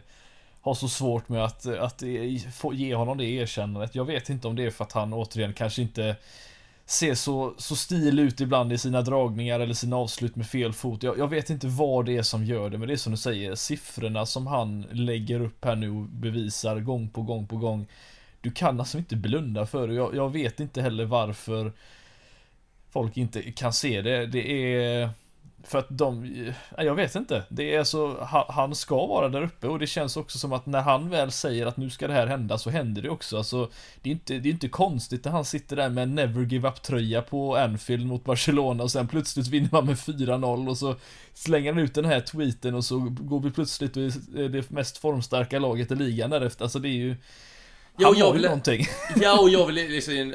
[0.62, 3.96] har så svårt med att, att eh, ge honom det erkännandet.
[3.96, 6.16] Jag vet inte om det är för att han återigen kanske inte
[6.86, 11.04] ser så, så stil ut ibland i sina dragningar eller sina avslut med fel fot.
[11.04, 13.18] Jag, jag vet inte vad det är som gör det, men det är som du
[13.18, 17.88] säger, siffrorna som han lägger upp här nu och bevisar gång på gång på gång.
[18.42, 19.94] Du kan alltså inte blunda för det.
[19.94, 21.72] Jag, jag vet inte heller varför
[22.92, 24.26] folk inte kan se det.
[24.26, 25.10] Det är
[25.64, 26.34] för att de,
[26.78, 27.44] jag vet inte.
[27.50, 30.66] Det är så, han, han ska vara där uppe och det känns också som att
[30.66, 33.38] när han väl säger att nu ska det här hända så händer det också.
[33.38, 33.70] Alltså,
[34.02, 36.68] det är inte, det är inte konstigt när han sitter där med en never give
[36.68, 40.96] up tröja på Anfield mot Barcelona och sen plötsligt vinner man med 4-0 och så
[41.34, 44.98] slänger han ut den här tweeten och så går vi plötsligt och är det mest
[44.98, 46.64] formstarka laget i ligan därefter.
[46.66, 47.16] Alltså det är ju
[47.98, 48.86] Jo, han jag vill- någonting.
[49.22, 50.34] Ja, och jag vill liksom,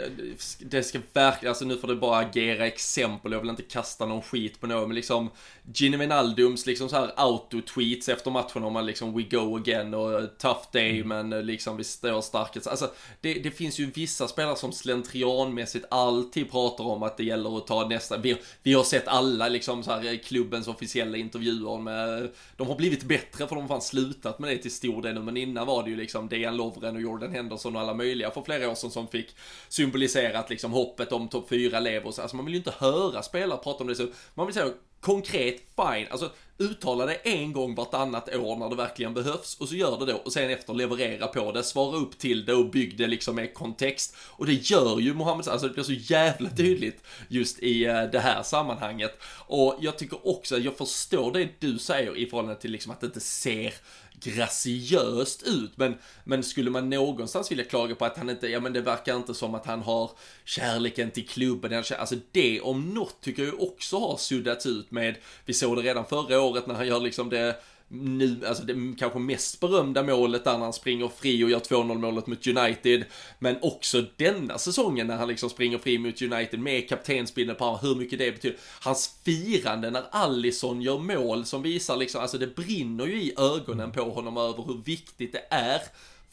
[0.59, 4.23] det ska verkligen, alltså nu får det bara agera exempel, jag vill inte kasta någon
[4.23, 5.31] skit på någon, men liksom
[5.75, 10.39] Gini Wijnaldums liksom så här auto-tweets efter matchen om man liksom we go again och
[10.39, 12.67] tough day men liksom vi står starkast.
[12.67, 12.91] Alltså
[13.21, 17.67] det, det finns ju vissa spelare som slentrianmässigt alltid pratar om att det gäller att
[17.67, 22.67] ta nästa, vi, vi har sett alla liksom så här klubbens officiella intervjuer med, de
[22.69, 25.37] har blivit bättre för de har fan slutat med det till stor del nu, men
[25.37, 28.43] innan var det ju liksom Dejan Lovren och Jordan Henderson Henderson och alla möjliga för
[28.43, 29.37] flera år sedan som fick
[29.69, 32.23] symboliserat liksom hoppet om topp 4 lever och så.
[32.23, 34.07] Alltså man vill ju inte höra spelare prata om det så.
[34.35, 39.15] Man vill säga konkret, fine, alltså uttala det en gång vartannat år när det verkligen
[39.15, 42.45] behövs och så gör det då och sen efter leverera på det, svara upp till
[42.45, 44.17] det och bygg det liksom med kontext.
[44.19, 48.19] Och det gör ju Mohammed alltså det blir så jävla tydligt just i eh, det
[48.19, 49.23] här sammanhanget.
[49.47, 53.07] Och jag tycker också, jag förstår det du säger i förhållande till liksom att det
[53.07, 53.75] inte ser
[54.21, 55.95] graciöst ut, men,
[56.25, 59.35] men skulle man någonstans vilja klaga på att han inte, ja men det verkar inte
[59.35, 60.11] som att han har
[60.45, 65.55] kärleken till klubben, alltså det om något tycker jag också har suddats ut med, vi
[65.55, 67.57] såg det redan förra året när han gör liksom det
[67.89, 71.99] nu, alltså det kanske mest berömda målet där när han springer fri och gör 2-0
[71.99, 73.05] målet mot United.
[73.39, 77.80] Men också denna säsongen när han liksom springer fri mot United med kaptensbindeln på honom,
[77.82, 78.59] hur mycket det betyder.
[78.80, 83.93] Hans firande när Allison gör mål som visar liksom, alltså det brinner ju i ögonen
[83.93, 85.80] på honom över hur viktigt det är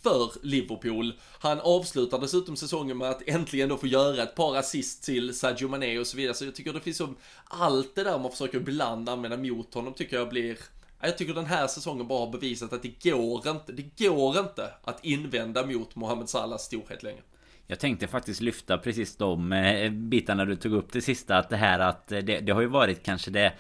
[0.04, 1.14] för Liverpool.
[1.40, 5.68] Han avslutar dessutom säsongen med att äntligen då få göra ett par assist till Sadio
[5.68, 6.36] Mané och så vidare.
[6.36, 9.94] Så jag tycker det finns som allt det där man försöker ibland använda mot honom
[9.94, 10.58] tycker jag blir
[11.06, 14.70] jag tycker den här säsongen bara har bevisat att det går inte, det går inte
[14.84, 17.22] att invända mot Mohamed Salahs storhet längre.
[17.68, 21.38] Jag tänkte faktiskt lyfta precis de eh, bitarna du tog upp det sista.
[21.38, 23.54] Att det här att eh, det, det har ju varit kanske det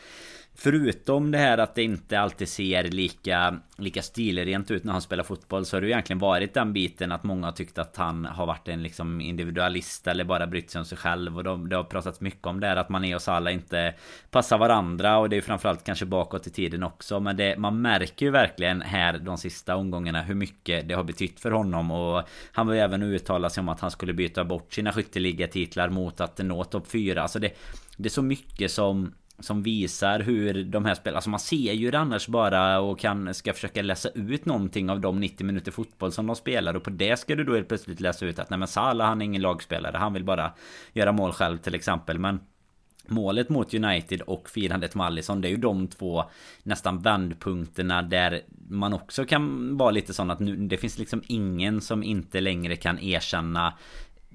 [0.55, 5.23] Förutom det här att det inte alltid ser lika, lika stilrent ut när han spelar
[5.23, 8.25] fotboll Så har det ju egentligen varit den biten att många har tyckt att han
[8.25, 11.37] har varit en liksom individualist Eller bara brytt sig om sig själv.
[11.37, 13.93] Och de, det har pratats mycket om det här att Mané och Salah inte
[14.31, 17.19] passar varandra Och det är ju framförallt kanske bakåt i tiden också.
[17.19, 21.39] Men det, man märker ju verkligen här de sista omgångarna hur mycket det har betytt
[21.39, 21.91] för honom.
[21.91, 25.89] Och han var ju även uttala sig om att han skulle byta bort sina skytteligatitlar
[25.89, 27.51] mot att nå topp 4 Alltså det,
[27.97, 31.91] det är så mycket som som visar hur de här spelarna, alltså man ser ju
[31.91, 36.11] det annars bara och kan, ska försöka läsa ut någonting av de 90 minuter fotboll
[36.11, 38.59] som de spelar och på det ska du då helt plötsligt läsa ut att nej
[38.59, 40.53] men Salah han är ingen lagspelare, han vill bara
[40.93, 42.19] göra mål själv till exempel.
[42.19, 42.39] Men
[43.07, 46.23] Målet mot United och firandet med Allison Det är ju de två
[46.63, 51.81] nästan vändpunkterna där man också kan vara lite sån att nu, det finns liksom ingen
[51.81, 53.73] som inte längre kan erkänna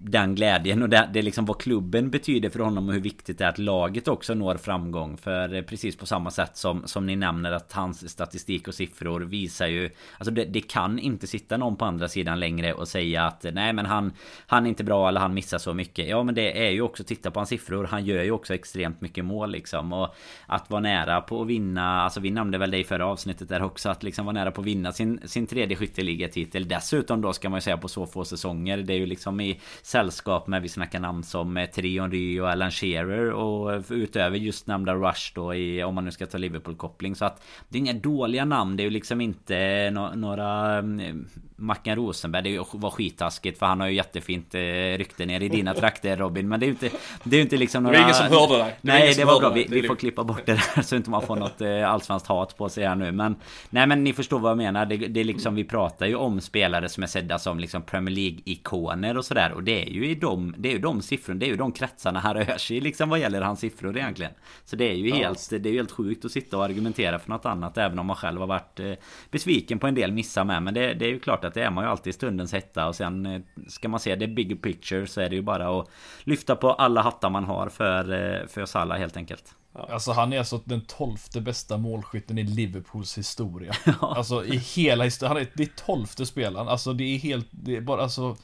[0.01, 3.38] den glädjen och det, det är liksom vad klubben betyder för honom och hur viktigt
[3.38, 5.16] det är att laget också når framgång.
[5.16, 9.20] För eh, precis på samma sätt som, som ni nämner att hans statistik och siffror
[9.20, 13.24] visar ju Alltså det, det, kan inte sitta någon på andra sidan längre och säga
[13.24, 14.12] att eh, nej men han
[14.46, 16.09] Han är inte bra eller han missar så mycket.
[16.09, 17.84] Ja men det är ju också titta på hans siffror.
[17.84, 19.92] Han gör ju också extremt mycket mål liksom.
[19.92, 20.14] Och
[20.46, 23.62] att vara nära på att vinna Alltså vi nämnde väl det i förra avsnittet där
[23.62, 26.68] också att liksom vara nära på att vinna sin, sin tredje skytteligatitel.
[26.68, 28.76] Dessutom då ska man ju säga på så få säsonger.
[28.76, 32.51] Det är ju liksom i sällskap med vi snackar namn som eh, Trion Ry och
[32.51, 37.14] Alan Shearer och utöver just nämnda Rush då i, om man nu ska ta Liverpool-koppling
[37.14, 38.76] så att det är inga dåliga namn.
[38.76, 43.80] Det är ju liksom inte no några mm, Mackan Rosenberg, det var skittaskigt för han
[43.80, 44.61] har ju jättefint eh,
[44.99, 46.49] rykte ner i dina trakter Robin.
[46.49, 46.91] Men det är ju inte,
[47.24, 47.97] det är ju inte liksom några...
[47.97, 48.76] Det var ingen som hörde dig.
[48.80, 49.51] Nej, det var bra.
[49.51, 52.57] Vi, vi får klippa bort det där så inte man får något eh, allsvenskt hat
[52.57, 53.12] på sig här nu.
[53.12, 53.36] Men
[53.70, 54.86] nej, men ni förstår vad jag menar.
[54.86, 58.14] Det, det är liksom, vi pratar ju om spelare som är sedda som liksom Premier
[58.14, 59.53] League-ikoner och sådär.
[59.53, 61.72] Och det är ju i de, det är ju de siffrorna, det är ju de
[61.72, 64.33] kretsarna han rör sig i liksom vad gäller hans siffror egentligen.
[64.64, 67.47] Så det är ju helt, det är helt sjukt att sitta och argumentera för något
[67.47, 67.79] annat.
[67.79, 68.93] Även om man själv har varit eh,
[69.31, 70.62] besviken på en del missar med.
[70.62, 72.89] Men det, det är ju klart att det är man ju alltid i stundens hetta
[72.89, 75.91] och sen eh, ska man se det big picture så är det ju bara att
[76.24, 79.55] lyfta på alla hattar man har för, eh, för Salah helt enkelt.
[79.74, 79.89] Ja.
[79.93, 83.74] Alltså han är alltså den tolfte bästa målskytten i Liverpools historia.
[84.01, 84.14] Ja.
[84.16, 85.37] Alltså i hela historien.
[85.37, 86.68] Han är det tolfte spelaren.
[86.68, 88.37] Alltså det är helt, det är bara alltså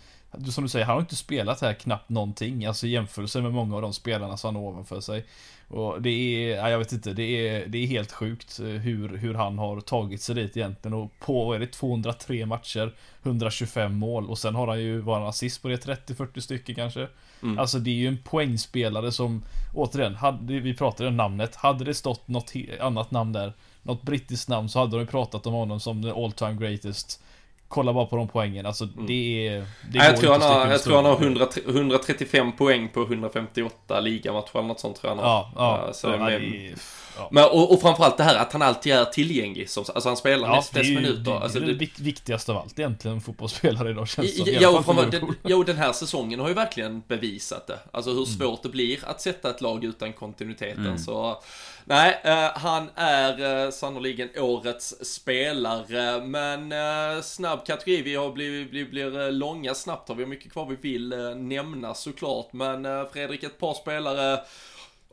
[0.53, 2.67] som du säger, han har inte spelat här knappt någonting.
[2.67, 5.25] Alltså i jämförelse med många av de spelarna som han har ovanför sig.
[5.69, 9.35] Och det är, jag vet inte, det är, det är helt sjukt eh, hur, hur
[9.35, 10.95] han har tagit sig dit egentligen.
[10.95, 14.31] Och på, vad är det, 203 matcher, 125 mål.
[14.31, 17.09] Och sen har han ju, var han assist på det, 30-40 stycken kanske.
[17.43, 17.59] Mm.
[17.59, 21.57] Alltså det är ju en poängspelare som, återigen, hade, vi pratade om namnet.
[21.57, 25.53] Hade det stått något annat namn där, något brittiskt namn, så hade de pratat om
[25.53, 27.23] honom som the all time greatest
[27.69, 28.67] Kolla bara på de poängen.
[28.67, 29.07] Alltså mm.
[29.07, 29.67] det är...
[29.91, 34.59] Det jag, tror han har, jag tror han har 100, 135 poäng på 158 ligamatcher
[34.59, 35.25] eller något sånt tror jag.
[35.25, 35.93] Ja, ja.
[35.93, 36.75] Så ja, med, är,
[37.17, 37.29] ja.
[37.33, 39.71] Men, och, och framförallt det här att han alltid är tillgänglig.
[39.71, 41.23] Som, alltså han spelar ja, näst dess minuter.
[41.23, 45.11] Det, alltså, det är det viktigaste av allt egentligen fotbollsspelare idag känns det ja, som.
[45.11, 47.79] Den, jo, den här säsongen har ju verkligen bevisat det.
[47.93, 48.39] Alltså hur mm.
[48.39, 50.87] svårt det blir att sätta ett lag utan kontinuiteten.
[50.87, 50.99] Mm.
[50.99, 51.43] Så
[51.87, 56.27] Nej, eh, han är eh, sannoliken årets spelare.
[56.27, 60.53] Men eh, snabb kategori, vi har blivit, blir, blir långa snabbt har vi har mycket
[60.53, 62.53] kvar vi vill eh, nämna såklart.
[62.53, 64.41] Men eh, Fredrik, ett par spelare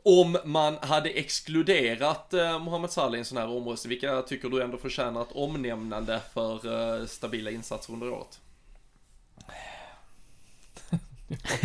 [0.04, 4.62] om man hade exkluderat eh, Mohamed Salah i en sån här omröstning, vilka tycker du
[4.62, 6.54] ändå förtjänar ett omnämnande för
[7.00, 8.40] eh, stabila insatser under året?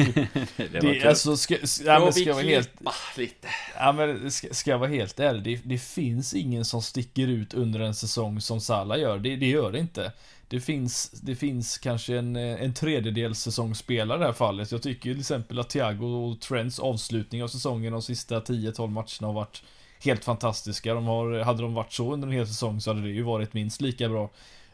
[0.57, 2.71] det, det alltså, ska, ja, men ska jag vara helt...
[3.17, 3.47] Lite.
[3.75, 7.53] Ja, men ska, ska jag vara helt ärlig, det, det, finns ingen som sticker ut
[7.53, 9.19] under en säsong som Salah gör.
[9.19, 10.11] Det, det gör det inte.
[10.50, 14.72] Det finns, det finns kanske en, eh, en tredjedel säsongsspelare i det här fallet.
[14.72, 19.28] Jag tycker till exempel att Thiago och Trents avslutning av säsongen de sista 10-12 matcherna
[19.28, 19.64] har varit
[20.00, 20.93] helt fantastiska.
[20.93, 23.54] De har, hade de varit så under en hel säsong så hade det ju varit
[23.54, 24.30] minst lika bra.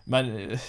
[0.05, 0.59] Men eh,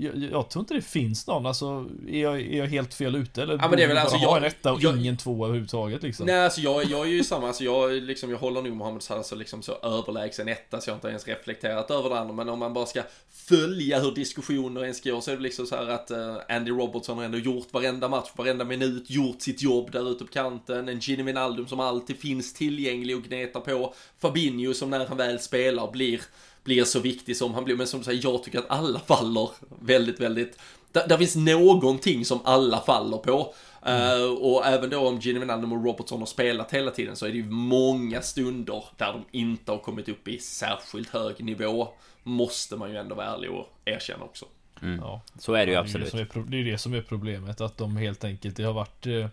[0.00, 3.42] jag, jag, tror inte det finns någon, alltså är jag, är jag helt fel ute
[3.42, 3.54] eller?
[3.54, 4.36] Ja men det är väl alltså jag...
[4.36, 6.26] en etta och jag, ingen tvåa överhuvudtaget liksom?
[6.26, 9.22] Nej alltså jag, jag är ju samma, alltså jag liksom, jag håller nog Mohamed Salah
[9.22, 12.34] så liksom så överlägsen etta så jag har inte ens reflekterat över det andra.
[12.34, 15.76] Men om man bara ska följa hur diskussioner ens går så är det liksom så
[15.76, 19.92] här att uh, Andy Robertson har ändå gjort varenda match, varenda minut, gjort sitt jobb
[19.92, 20.88] där ute på kanten.
[20.88, 23.94] En Gini Wijnaldum som alltid finns tillgänglig och gnetar på.
[24.20, 26.20] Fabinho som när han väl spelar blir
[26.64, 27.76] blir så viktig som han blir.
[27.76, 29.50] Men som du säger, jag tycker att alla faller
[29.80, 30.58] väldigt, väldigt...
[30.92, 33.54] Där, där finns någonting som alla faller på.
[33.82, 34.22] Mm.
[34.22, 37.30] Uh, och även då om Gini Wijnaldum och Robertson har spelat hela tiden så är
[37.30, 41.88] det ju många stunder där de inte har kommit upp i särskilt hög nivå.
[42.22, 44.46] Måste man ju ändå vara ärlig och erkänna också.
[44.82, 44.98] Mm.
[44.98, 45.22] Ja.
[45.38, 46.12] Så är det ju absolut.
[46.12, 49.06] Det är, det, är det som är problemet, att de helt enkelt, det har varit
[49.06, 49.26] eh,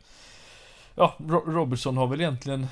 [0.99, 2.67] Ja, Robertson har väl egentligen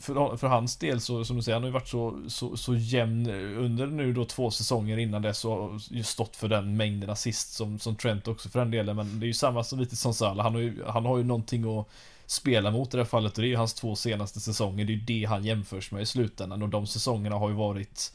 [0.00, 2.74] för, för hans del så, som du säger, han har ju varit så, så, så
[2.74, 7.52] jämn under nu då två säsonger innan det så ju stått för den mängden assist
[7.52, 8.96] som, som Trent också för den delen.
[8.96, 10.44] Men det är ju samma som lite som Salah.
[10.44, 11.88] Han har ju, han har ju någonting att
[12.26, 14.84] spela mot i det här fallet och det är ju hans två senaste säsonger.
[14.84, 18.12] Det är ju det han jämförs med i slutändan och de säsongerna har ju varit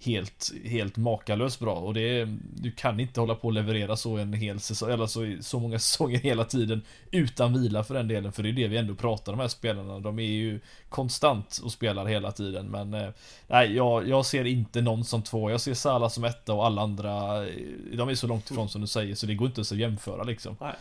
[0.00, 4.16] helt, helt makalöst bra och det är, du kan inte hålla på och leverera så
[4.16, 8.32] en hel säsong, eller så, så många säsonger hela tiden utan vila för den delen,
[8.32, 10.00] för det är det vi ändå pratar om de här spelarna.
[10.00, 13.08] De är ju konstant och spelar hela tiden, men eh,
[13.46, 15.50] nej, jag, jag ser inte någon som två.
[15.50, 17.54] Jag ser Salah som etta och alla andra, eh,
[17.92, 20.22] de är så långt ifrån som du säger, så det går inte ens att jämföra
[20.22, 20.56] liksom.
[20.60, 20.74] Nej.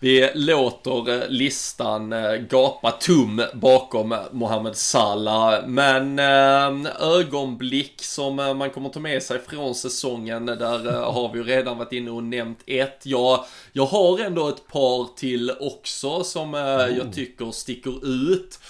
[0.00, 5.66] Vi låter eh, listan eh, gapa tum bakom Mohamed Salah.
[5.66, 11.44] Men eh, ögonblick som man kommer ta med sig från säsongen, där har vi ju
[11.44, 13.00] redan varit inne och nämnt ett.
[13.02, 18.60] Jag, jag har ändå ett par till också som jag tycker sticker ut.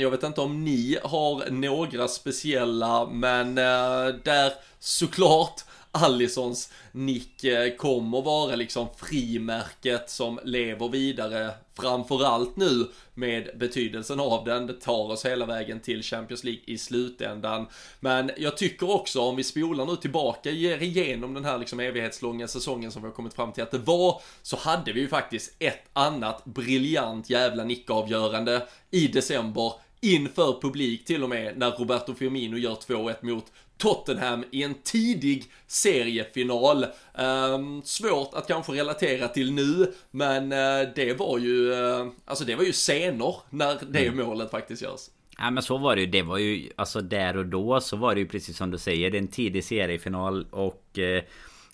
[0.00, 5.64] Jag vet inte om ni har några speciella, men där såklart
[5.94, 14.44] Allisons nick eh, kommer vara liksom frimärket som lever vidare framförallt nu med betydelsen av
[14.44, 14.66] den.
[14.66, 17.66] Det tar oss hela vägen till Champions League i slutändan.
[18.00, 22.48] Men jag tycker också om vi spolar nu tillbaka, ger igenom den här liksom evighetslånga
[22.48, 25.54] säsongen som vi har kommit fram till att det var, så hade vi ju faktiskt
[25.58, 29.72] ett annat briljant jävla nickavgörande i december
[30.02, 33.44] inför publik till och med när Roberto Firmino gör 2-1 mot
[33.76, 36.86] Tottenham i en tidig seriefinal.
[37.14, 42.54] Um, svårt att kanske relatera till nu, men uh, det var ju, uh, alltså det
[42.54, 44.26] var ju scener när det mm.
[44.26, 45.00] målet faktiskt görs.
[45.38, 46.06] Ja men så var det ju.
[46.06, 49.10] Det var ju, alltså där och då så var det ju precis som du säger.
[49.10, 51.22] Det är en tidig seriefinal och eh,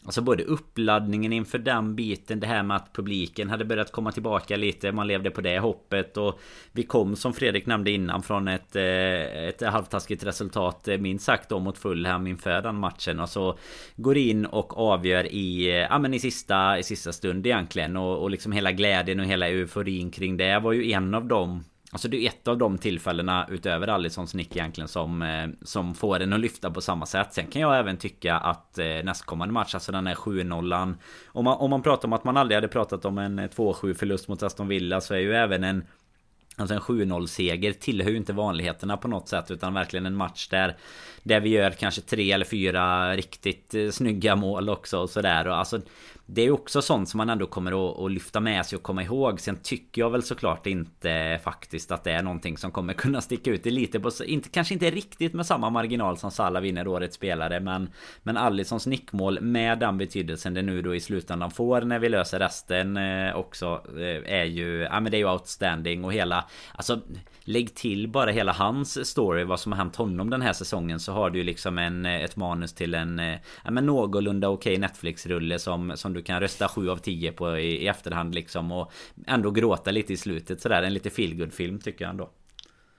[0.08, 4.56] Alltså både uppladdningen inför den biten Det här med att publiken hade börjat komma tillbaka
[4.56, 6.16] lite Man levde på det hoppet.
[6.16, 6.40] Och
[6.72, 8.82] Vi kom som Fredrik nämnde innan från ett eh,
[9.48, 13.20] Ett halvtaskigt resultat eh, Minst sagt då mot Fulham inför den matchen.
[13.20, 13.58] Och så
[13.96, 17.96] Går in och avgör i eh, Ja men i sista, i sista stund egentligen.
[17.96, 21.64] Och, och liksom hela glädjen och hela euforin kring det var ju en av dem
[21.92, 26.20] Alltså det är ett av de tillfällena utöver Alissons nick egentligen som, eh, som får
[26.20, 27.28] en att lyfta på samma sätt.
[27.32, 31.56] Sen kan jag även tycka att eh, nästkommande match, alltså den här 7-0 om man,
[31.56, 34.42] om man pratar om att man aldrig hade pratat om en eh, 2-7 förlust mot
[34.42, 35.84] Aston Villa så är ju även en
[36.56, 40.48] Alltså en 7-0 seger tillhör ju inte vanligheterna på något sätt utan verkligen en match
[40.48, 40.76] där
[41.22, 45.80] Där vi gör kanske tre eller fyra riktigt snygga mål också och sådär och alltså
[46.30, 49.40] det är också sånt som man ändå kommer att, lyfta med sig och komma ihåg.
[49.40, 53.50] Sen tycker jag väl såklart inte faktiskt att det är någonting som kommer kunna sticka
[53.50, 53.62] ut.
[53.62, 57.60] Det lite på, inte, kanske inte riktigt med samma marginal som Salah vinner årets spelare.
[57.60, 57.90] Men,
[58.22, 62.38] men Allisons nickmål med den betydelsen det nu då i slutändan får när vi löser
[62.38, 63.82] resten eh, också.
[63.96, 67.00] Eh, är ju, ja men det är ju outstanding och hela, alltså
[67.44, 71.12] Lägg till bara hela hans story, vad som har hänt honom den här säsongen så
[71.12, 73.18] har du ju liksom en, eh, ett manus till en
[73.64, 77.32] ja, men någorlunda okej okay Netflix-rulle som, som du du kan rösta 7 av 10
[77.32, 78.92] på i, i efterhand liksom och
[79.26, 80.82] ändå gråta lite i slutet sådär.
[80.82, 82.30] En lite feelgood film tycker jag ändå.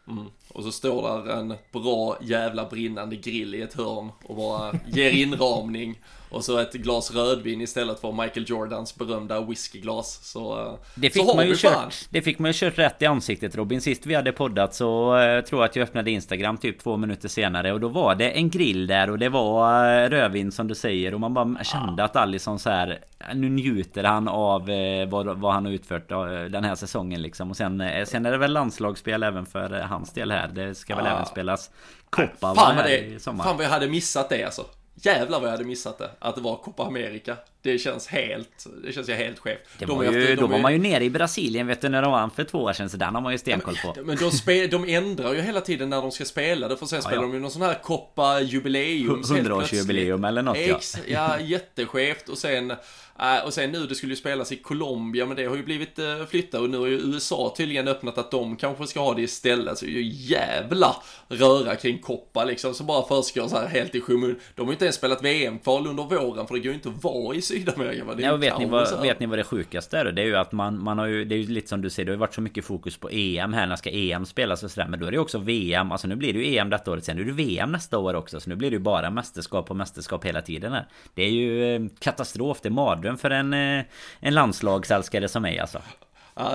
[0.08, 0.26] Mm.
[0.48, 5.12] Och så står där en bra jävla brinnande grill i ett hörn och bara ger
[5.12, 6.00] inramning.
[6.30, 10.20] Och så ett glas rödvin istället för Michael Jordans berömda whiskyglas.
[10.24, 13.06] Så, eh, det fick, så man ju kört, det fick man ju kört rätt i
[13.06, 13.82] ansiktet Robin.
[13.82, 17.30] Sist vi hade poddat så uh, tror jag att jag öppnade Instagram typ två minuter
[17.30, 17.74] senare.
[17.74, 21.14] Och då var det en grill där och det var uh, rödvin som du säger.
[21.14, 23.00] Och man bara kände att Alisson så här
[23.34, 26.10] Nu njuter han av uh, vad, vad han har utfört
[26.50, 27.50] den här säsongen liksom.
[27.50, 30.48] Och sen, sen är det väl landslagsspel även för hans del här.
[30.48, 31.70] Det ska väl även spelas
[32.10, 34.66] Copa fan, det, Fan vad jag hade missat det alltså.
[35.02, 36.12] Jävlar vad jag hade missat det.
[36.20, 37.38] Att det var Copa America.
[37.62, 39.60] Det känns helt, det känns ju helt skevt.
[39.80, 42.12] Det var ju, efter, då var man ju nere i Brasilien vet du när de
[42.12, 42.90] vann för två år sedan.
[42.90, 43.94] Så den har man ju stenkoll på.
[43.96, 46.78] Men, men de, spe, de ändrar ju hela tiden när de ska spela det.
[46.78, 47.28] För sen ja, spelar ja.
[47.28, 49.24] de ju någon sån här Copa jubileum.
[49.30, 50.76] Hundraårsjubileum eller något ja.
[50.76, 52.30] Ex, ja, jätteskevt.
[52.30, 52.74] Och sen
[53.22, 56.00] Äh, och sen nu, det skulle ju spelas i Colombia, men det har ju blivit
[56.00, 59.22] uh, flyttat och nu har ju USA tydligen öppnat att de kanske ska ha det
[59.22, 59.78] istället.
[59.78, 60.96] Så det är ju jävla
[61.28, 64.40] röra kring Koppa liksom, som bara försiggår så här helt i skymundan.
[64.56, 67.04] De har ju inte ens spelat VM-kval under våren, för det går ju inte att
[67.04, 68.06] vara i Sydamerika.
[68.16, 70.06] Det ja, vet ni, vad, vet ni vad det sjukaste är?
[70.06, 72.06] Det är ju att man, man har ju, det är ju lite som du säger,
[72.06, 74.72] det har ju varit så mycket fokus på EM här, när ska EM spelas och
[74.72, 74.88] sådär.
[74.88, 77.06] Men då är det ju också VM, alltså nu blir det ju EM detta året,
[77.06, 78.40] sen nu är det VM nästa år också.
[78.40, 80.88] Så nu blir det ju bara mästerskap och mästerskap hela tiden här.
[81.14, 83.84] Det är ju eh, katastrof, det är mardröm för en, eh,
[84.20, 85.82] en landslagsälskare som mig alltså.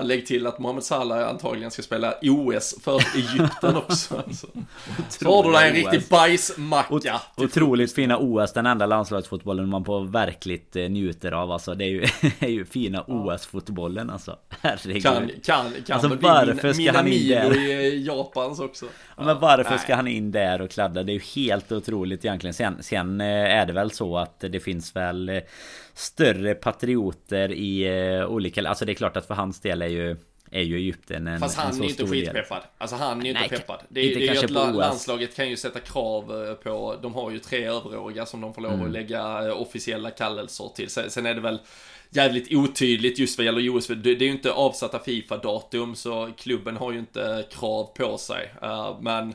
[0.03, 4.23] Lägg till att Mohamed Salah antagligen ska spela OS för Egypten också.
[4.27, 4.47] Alltså.
[5.09, 7.21] Så har du där en riktig bajsmacka.
[7.37, 11.51] Otroligt fina OS, den enda landslagsfotbollen man på verkligt eh, njuter av.
[11.51, 12.05] Alltså det är ju,
[12.39, 14.37] är ju fina OS-fotbollen alltså.
[14.61, 15.03] Herregud.
[15.03, 17.57] Kan, kan, kan alltså, varför ska han in där?
[17.57, 18.85] i Japans också.
[19.17, 19.79] Ja, men varför Nej.
[19.79, 21.03] ska han in där och kladda?
[21.03, 22.53] Det är ju helt otroligt egentligen.
[22.53, 25.39] Sen, sen eh, är det väl så att det finns väl eh,
[25.95, 27.89] större patrioter i
[28.29, 28.69] olika...
[28.69, 30.17] Alltså det är klart att för hans del är ju
[30.51, 32.61] är ju Egypten en Fast han en så är inte skitpeppad.
[32.77, 33.79] Alltså han är ju inte peppad.
[33.89, 37.39] Det, är, det är ju att landslaget kan ju sätta krav på, de har ju
[37.39, 38.91] tre överåriga som de får lov att mm.
[38.91, 40.89] lägga officiella kallelser till.
[40.89, 41.59] Sen är det väl
[42.09, 43.87] jävligt otydligt just vad gäller OS.
[43.87, 48.53] Det är ju inte avsatta Fifa-datum så klubben har ju inte krav på sig.
[48.99, 49.33] Men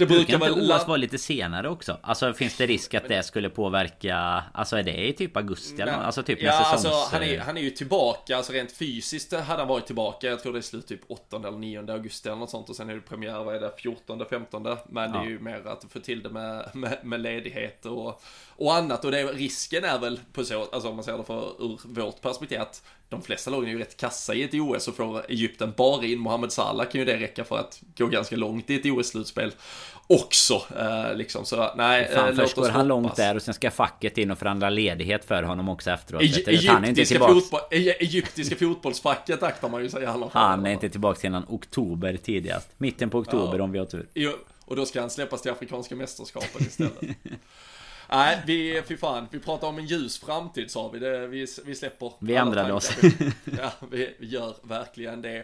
[0.00, 0.58] det brukar väl...
[0.58, 1.98] inte OS vara lite senare också?
[2.02, 4.44] Alltså finns det risk att det skulle påverka...
[4.52, 6.84] Alltså är det i typ augusti eller Alltså typ ja, säsongs...
[6.94, 10.26] alltså han är, han är ju tillbaka, alltså rent fysiskt hade han varit tillbaka.
[10.26, 12.90] Jag tror det är slut typ 8 eller 9 augusti eller något sånt och sen
[12.90, 14.62] är det premiär, vad är det, 14, 15?
[14.62, 15.18] Men ja.
[15.18, 18.22] det är ju mer att få till det med, med, med ledighet och,
[18.60, 19.04] och annat.
[19.04, 22.20] Och det, risken är väl på så, alltså om man ser det för, ur vårt
[22.20, 25.72] perspektiv att de flesta lagen är ju rätt kassa i ett OS och får Egypten
[25.76, 28.86] bara in Mohamed Salah kan ju det räcka för att gå ganska långt i ett
[28.86, 29.52] OS-slutspel
[30.06, 30.62] också.
[30.78, 31.44] Eh, liksom.
[31.44, 34.38] Så nej, Fan, eh, först går han långt där och sen ska facket in och
[34.38, 36.22] förhandla ledighet för honom också efteråt.
[36.22, 40.42] E egyptiska, fotboll, e egyptiska fotbollsfacket aktar man ju sig i alla fall.
[40.42, 42.68] Han är inte tillbaka innan oktober tidigast.
[42.78, 43.64] Mitten på oktober ja.
[43.64, 44.06] om vi har tur.
[44.64, 47.00] Och då ska han släppas till Afrikanska mästerskapen istället.
[48.12, 50.98] Nej, vi, fy fan, vi pratar om en ljus framtid sa vi.
[50.98, 52.90] Det, vi, vi släpper Vi ändrade oss.
[53.58, 55.38] ja, vi gör verkligen det.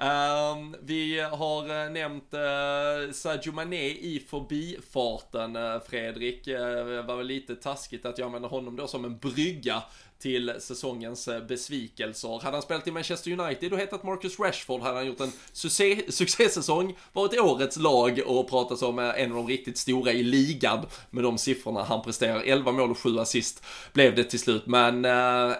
[0.00, 6.44] Um, vi har uh, nämnt uh, Sadio Mané i förbifarten, uh, Fredrik.
[6.44, 9.82] Det var väl lite taskigt att jag använder honom då som en brygga
[10.20, 12.40] till säsongens eh, besvikelser.
[12.42, 16.02] Hade han spelat i Manchester United och hetat Marcus Rashford hade han gjort en succé,
[16.12, 20.86] succésäsong, varit årets lag och pratats om eh, en av de riktigt stora i ligan
[21.10, 22.42] med de siffrorna han presterar.
[22.42, 24.66] 11 mål och 7 assist blev det till slut.
[24.66, 25.10] Men eh,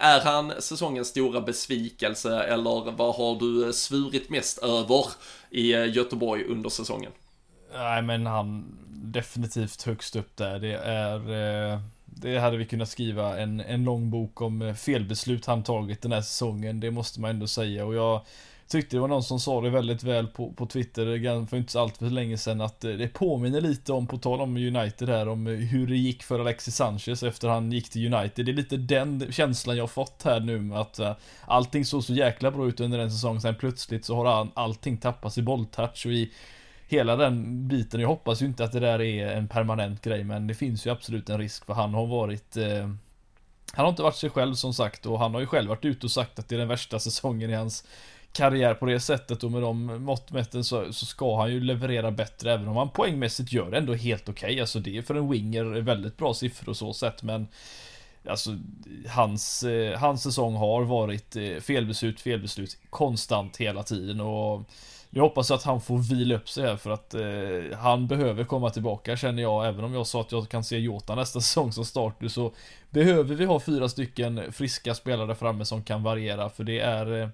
[0.00, 5.06] är han säsongens stora besvikelse eller vad har du svurit mest över
[5.50, 7.12] i Göteborg under säsongen?
[7.72, 10.58] Nej men han definitivt högst upp där.
[10.58, 11.20] Det är
[12.20, 16.12] det hade vi kunnat skriva en, en lång bok om eh, felbeslut han tagit den
[16.12, 16.80] här säsongen.
[16.80, 17.86] Det måste man ändå säga.
[17.86, 18.20] Och jag
[18.68, 21.80] tyckte det var någon som sa det väldigt väl på, på Twitter eh, för inte
[21.80, 25.28] allt för länge sedan att eh, det påminner lite om, på tal om United här,
[25.28, 28.46] om hur det gick för Alexis Sanchez efter han gick till United.
[28.46, 31.00] Det är lite den känslan jag fått här nu att
[31.40, 35.38] allting såg så jäkla bra ut under en säsong, sen plötsligt så har allting tappats
[35.38, 36.30] i bolltouch och i
[36.90, 38.00] hela den biten.
[38.00, 40.90] Jag hoppas ju inte att det där är en permanent grej men det finns ju
[40.90, 42.90] absolut en risk för han har varit eh,
[43.72, 46.06] Han har inte varit sig själv som sagt och han har ju själv varit ute
[46.06, 47.84] och sagt att det är den värsta säsongen i hans
[48.32, 52.52] karriär på det sättet och med de måttmätten så, så ska han ju leverera bättre
[52.52, 54.46] även om han poängmässigt gör det ändå helt okej.
[54.46, 54.60] Okay.
[54.60, 57.48] Alltså det är för en winger väldigt bra siffror och så sett men
[58.28, 58.58] Alltså
[59.08, 64.62] hans, eh, hans säsong har varit eh, felbeslut, felbeslut konstant hela tiden och
[65.10, 68.70] jag hoppas att han får vila upp sig här för att eh, han behöver komma
[68.70, 69.68] tillbaka känner jag.
[69.68, 72.52] Även om jag sa att jag kan se Jota nästa säsong som starter så
[72.90, 76.50] behöver vi ha fyra stycken friska spelare framme som kan variera.
[76.50, 77.28] För det är, eh,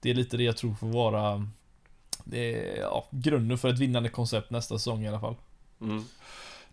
[0.00, 1.46] det är lite det jag tror får vara
[2.24, 5.36] det är, ja, grunden för ett vinnande koncept nästa säsong i alla fall.
[5.80, 6.04] Mm.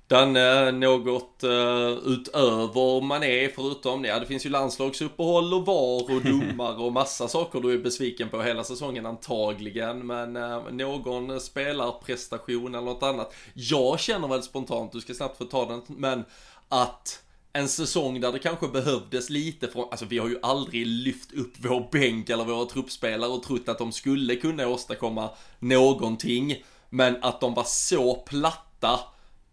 [0.08, 4.08] Danne, något uh, utöver man är förutom det?
[4.08, 8.30] Ja, det finns ju landslagsuppehåll och VAR och domare och massa saker du är besviken
[8.30, 10.08] på hela säsongen antagligen.
[10.08, 13.34] Men uh, någon spelarprestation eller något annat.
[13.53, 16.26] Jag känner väl spontant, du ska snabbt få ta den, men
[16.70, 21.34] att en säsong där det kanske behövdes lite från, alltså vi har ju aldrig lyft
[21.34, 25.30] upp vår bänk eller våra truppspelare och trott att de skulle kunna åstadkomma
[25.60, 26.64] någonting.
[26.89, 28.99] Men att de var så platta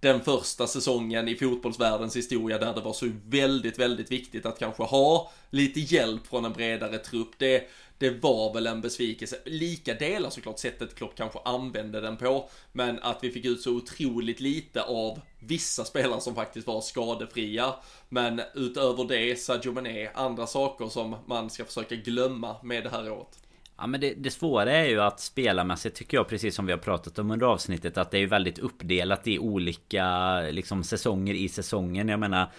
[0.05, 4.83] den första säsongen i fotbollsvärldens historia där det var så väldigt, väldigt viktigt att kanske
[4.83, 7.31] ha lite hjälp från en bredare trupp.
[7.39, 9.39] Det, det var väl en besvikelse.
[9.45, 13.71] Lika delar såklart sättet Klopp kanske använde den på, men att vi fick ut så
[13.71, 17.75] otroligt lite av vissa spelare som faktiskt var skadefria.
[18.09, 23.11] Men utöver det, Sadio Mané, andra saker som man ska försöka glömma med det här
[23.11, 23.44] året.
[23.77, 26.79] Ja men det, det svåra är ju att spelarmässigt tycker jag precis som vi har
[26.79, 32.09] pratat om under avsnittet att det är väldigt uppdelat i olika liksom säsonger i säsongen.
[32.09, 32.53] Jag menar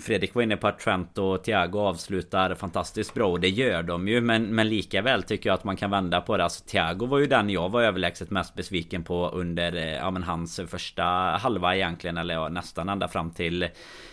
[0.00, 4.08] Fredrik var inne på att Trent och Thiago avslutar fantastiskt bra och det gör de
[4.08, 6.44] ju men, men lika väl tycker jag att man kan vända på det.
[6.44, 10.22] Alltså Thiago var ju den jag var överlägset mest besviken på under eh, ja, men
[10.22, 11.02] hans första
[11.42, 13.68] halva egentligen eller ja, nästan ända fram till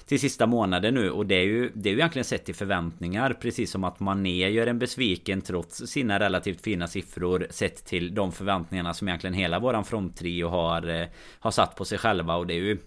[0.05, 3.34] till sista månaden nu och det är ju Det är ju egentligen sett till förväntningar
[3.34, 8.32] Precis som att Mané gör en besviken trots sina relativt fina siffror sett till de
[8.32, 11.07] förväntningarna som egentligen hela våran fronttrio har, eh,
[11.39, 12.78] har satt på sig själva och det är ju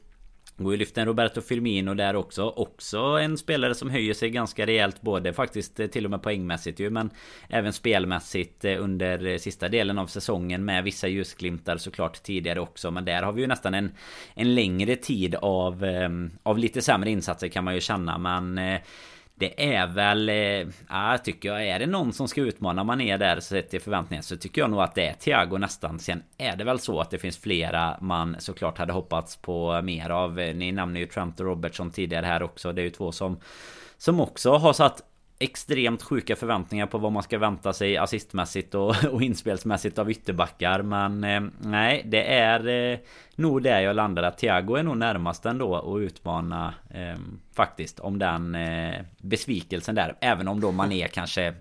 [0.64, 2.48] Går ju lyfta en Roberto Firmino där också.
[2.48, 6.80] Också en spelare som höjer sig ganska rejält både faktiskt eh, till och med poängmässigt
[6.80, 7.10] ju men
[7.48, 12.90] även spelmässigt eh, under eh, sista delen av säsongen med vissa ljusglimtar såklart tidigare också.
[12.90, 13.92] Men där har vi ju nästan en,
[14.34, 15.86] en längre tid av,
[16.42, 18.60] av lite sämre insatser kan man ju känna men
[19.35, 23.18] det är väl, eh, ja, tycker jag, är det någon som ska utmana man är
[23.18, 25.99] där sett till förväntningar så tycker jag nog att det är Thiago nästan.
[25.99, 30.11] Sen är det väl så att det finns flera man såklart hade hoppats på mer
[30.11, 30.41] av.
[30.41, 32.72] Eh, ni nämner ju Trent och Robertson tidigare här också.
[32.72, 33.41] Det är ju två som
[33.97, 35.03] som också har satt
[35.43, 40.82] extremt sjuka förväntningar på vad man ska vänta sig assistmässigt och, och inspelsmässigt av ytterbackar.
[40.82, 42.99] Men eh, nej, det är eh,
[43.34, 44.22] nog där jag landar.
[44.22, 47.18] Att Thiago är nog närmast ändå att utmana eh,
[47.55, 50.16] faktiskt om den eh, besvikelsen där.
[50.20, 51.55] Även om då man är kanske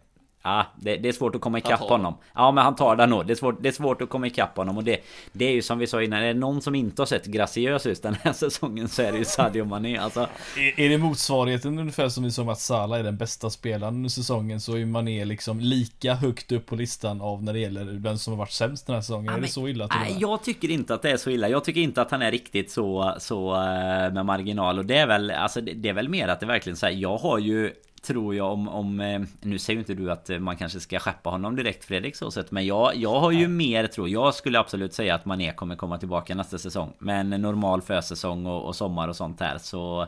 [0.43, 2.17] Ja, det, det, är svårt att komma ikapp honom.
[2.35, 3.27] Ja, men han tar den nog.
[3.27, 4.77] Det är svårt, det är svårt att komma ikapp honom.
[4.77, 4.99] Och det,
[5.31, 6.19] det är ju som vi sa innan.
[6.19, 9.17] Är det någon som inte har sett graciös ut den här säsongen så är det
[9.17, 9.97] ju Sadio Mané.
[9.97, 10.27] Alltså.
[10.57, 14.09] Är, är det motsvarigheten ungefär som vi sa att Salah är den bästa spelaren under
[14.09, 18.17] säsongen så är Mané liksom lika högt upp på listan av när det gäller vem
[18.17, 19.25] som har varit sämst den här säsongen.
[19.25, 19.87] Ja, är men, det så illa?
[19.87, 21.49] Nej, jag tycker inte att det är så illa.
[21.49, 24.79] Jag tycker inte att han är riktigt så, så eh, med marginal.
[24.79, 26.93] Och det är väl, alltså det, det är väl mer att det verkligen så här,
[26.93, 30.57] jag har ju Tror jag om, om eh, Nu säger ju inte du att man
[30.57, 33.47] kanske ska skeppa honom direkt Fredrik så sett Men jag, jag har ju ja.
[33.47, 37.29] mer tro Jag skulle absolut säga att Mané kommer komma tillbaka nästa säsong Med en
[37.29, 40.07] normal försäsong och, och sommar och sånt här så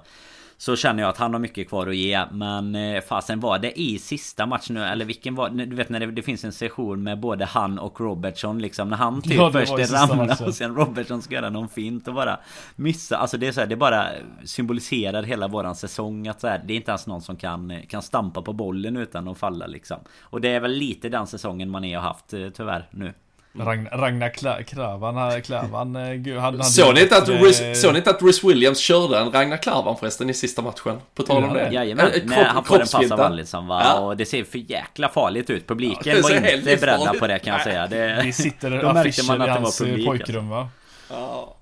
[0.64, 2.26] så känner jag att han har mycket kvar att ge.
[2.32, 4.84] Men eh, fasen var det i sista matchen nu?
[4.84, 8.01] Eller vilken var Du vet när det, det, finns en session med både han och
[8.01, 8.89] Robertson liksom.
[8.89, 12.39] När han typ ja, först ramlar och sen Robertson ska göra någon fint och bara
[12.76, 14.07] Missa Alltså det är så här, det bara
[14.43, 18.01] symboliserar hela våran säsong att så här, Det är inte ens någon som kan, kan
[18.01, 19.97] stampa på bollen utan att falla liksom.
[20.22, 23.14] Och det är väl lite den säsongen man är har haft eh, tyvärr nu
[23.60, 27.93] Ragnar, Ragnar Kla, Klavan, Klavan eh, gud, han, han Såg ni inte att, Rhys, såg
[27.93, 30.99] ni inte att Rhys Williams körde en Ragnar Klavan förresten i sista matchen?
[31.16, 31.70] På tal om det.
[31.72, 33.82] Jajamän, äh, kropp, han får en pass av Alisson va?
[33.84, 33.99] Ja.
[33.99, 35.68] Och det ser för jäkla farligt ut.
[35.68, 37.88] Publiken ja, var inte beredda på det kan jag säga.
[37.88, 40.70] Det, det sitter affischer i hans eh, pojkrum va?
[41.10, 41.56] Ja.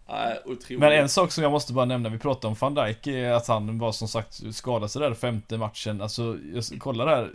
[0.46, 0.80] Otroligt.
[0.80, 3.48] Men en sak som jag måste bara nämna, vi pratade om van Dijk, är att
[3.48, 6.02] han var som sagt skadad sig där femte matchen.
[6.02, 7.32] Alltså, jag kollar här.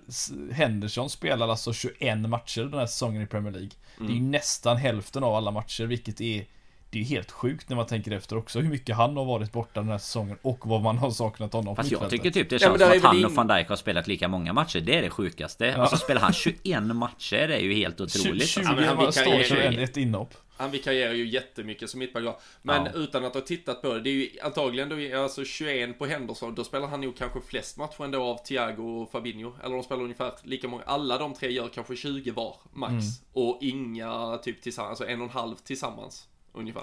[0.52, 3.70] Henderson spelar alltså 21 matcher den här säsongen i Premier League.
[3.96, 4.06] Mm.
[4.06, 4.30] Det är ju mm.
[4.30, 6.46] nästan hälften av alla matcher, vilket är
[6.90, 9.52] det är ju helt sjukt när man tänker efter också hur mycket han har varit
[9.52, 12.58] borta den här säsongen och vad man har saknat honom Fast jag tycker typ det
[12.58, 14.80] känns ja, som att han och van Dijk har spelat lika många matcher.
[14.80, 15.66] Det är det sjukaste.
[15.66, 15.82] Ja.
[15.82, 17.48] Och så spelar han 21 matcher.
[17.48, 18.48] Det är ju helt otroligt.
[18.48, 20.34] 20, 20 ja, står 21, ett inhopp.
[20.56, 22.92] Han vikarierar ju jättemycket som mittback Men ja.
[22.94, 26.54] utan att ha tittat på det, det är ju antagligen då, alltså 21 på Henderson,
[26.54, 29.52] då spelar han nog kanske flest matcher ändå av Thiago och Fabinho.
[29.64, 32.92] Eller de spelar ungefär lika många, alla de tre gör kanske 20 var, max.
[32.92, 33.04] Mm.
[33.32, 36.82] Och inga typ tillsammans, alltså en och en halv tillsammans, ungefär.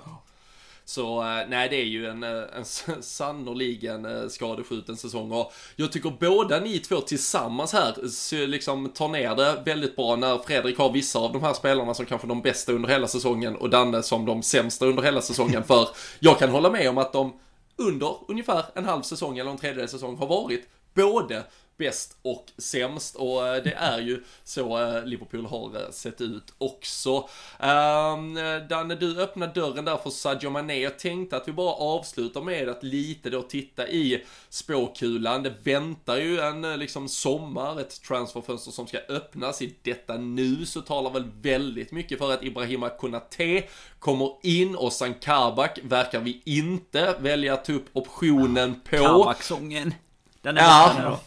[0.86, 2.66] Så eh, nej, det är ju en, eh, en
[3.04, 5.32] sannoliken eh, skadeskjuten säsong.
[5.32, 10.38] Och jag tycker båda ni två tillsammans här liksom tar ner det väldigt bra när
[10.38, 13.70] Fredrik har vissa av de här spelarna som kanske de bästa under hela säsongen och
[13.70, 15.64] Danne som de sämsta under hela säsongen.
[15.64, 15.88] För
[16.20, 17.34] jag kan hålla med om att de
[17.76, 21.44] under ungefär en halv säsong eller en tredjedel säsong har varit både
[21.78, 26.54] bäst och sämst och eh, det är ju så eh, Liverpool har eh, sett ut
[26.58, 27.30] också.
[27.60, 30.80] Ehm, Danne, du öppnar dörren där för Sadio Mané.
[30.80, 35.44] Jag tänkte att vi bara avslutar med att lite då titta i spåkulan.
[35.44, 39.62] Det väntar ju en liksom sommar, ett transferfönster som ska öppnas.
[39.62, 43.64] I detta nu så talar väl väldigt mycket för att Ibrahima Konate
[44.00, 48.98] kommer in och San Kabak verkar vi inte välja att ta upp optionen på.
[48.98, 49.94] Kabak-sången.
[50.42, 51.20] Den är ja.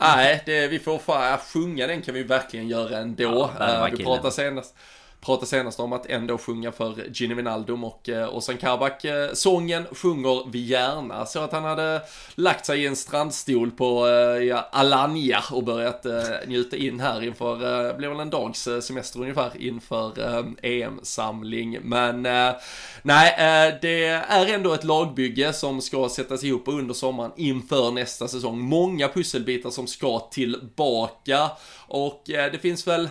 [0.00, 3.50] Nej, det, vi får fan, sjunga den kan vi verkligen göra ändå.
[3.58, 4.74] Ja, du pratade senast
[5.20, 9.04] pratade senast om att ändå sjunga för Gini Wijnaldum och eh, Ozan Kabak.
[9.04, 11.26] Eh, sången sjunger vi gärna.
[11.26, 12.02] Så att han hade
[12.34, 17.22] lagt sig i en strandstol på eh, ja, Alanya och börjat eh, njuta in här
[17.22, 17.56] inför,
[17.88, 20.12] det blir väl en dags semester ungefär inför
[20.62, 21.78] EM-samling.
[21.82, 22.22] Men
[23.02, 28.60] nej, det är ändå ett lagbygge som ska sättas ihop under sommaren inför nästa säsong.
[28.60, 31.50] Många pusselbitar som ska tillbaka
[31.88, 33.08] och det finns väl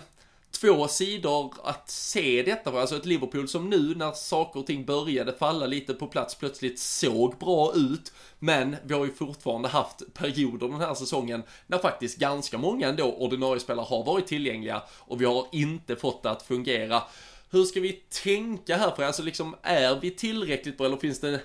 [0.60, 2.80] två sidor att se detta på.
[2.80, 6.80] Alltså ett Liverpool som nu när saker och ting började falla lite på plats plötsligt
[6.80, 8.14] såg bra ut.
[8.40, 13.14] Men vi har ju fortfarande haft perioder den här säsongen när faktiskt ganska många ändå
[13.14, 17.04] ordinarie spelare har varit tillgängliga och vi har inte fått det att fungera.
[17.50, 17.92] Hur ska vi
[18.24, 18.92] tänka här?
[18.92, 21.40] För alltså liksom, är vi tillräckligt bra eller finns det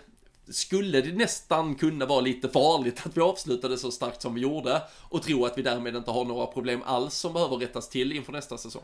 [0.51, 4.83] skulle det nästan kunna vara lite farligt att vi avslutade så starkt som vi gjorde
[4.99, 8.33] och tro att vi därmed inte har några problem alls som behöver rättas till inför
[8.33, 8.83] nästa säsong.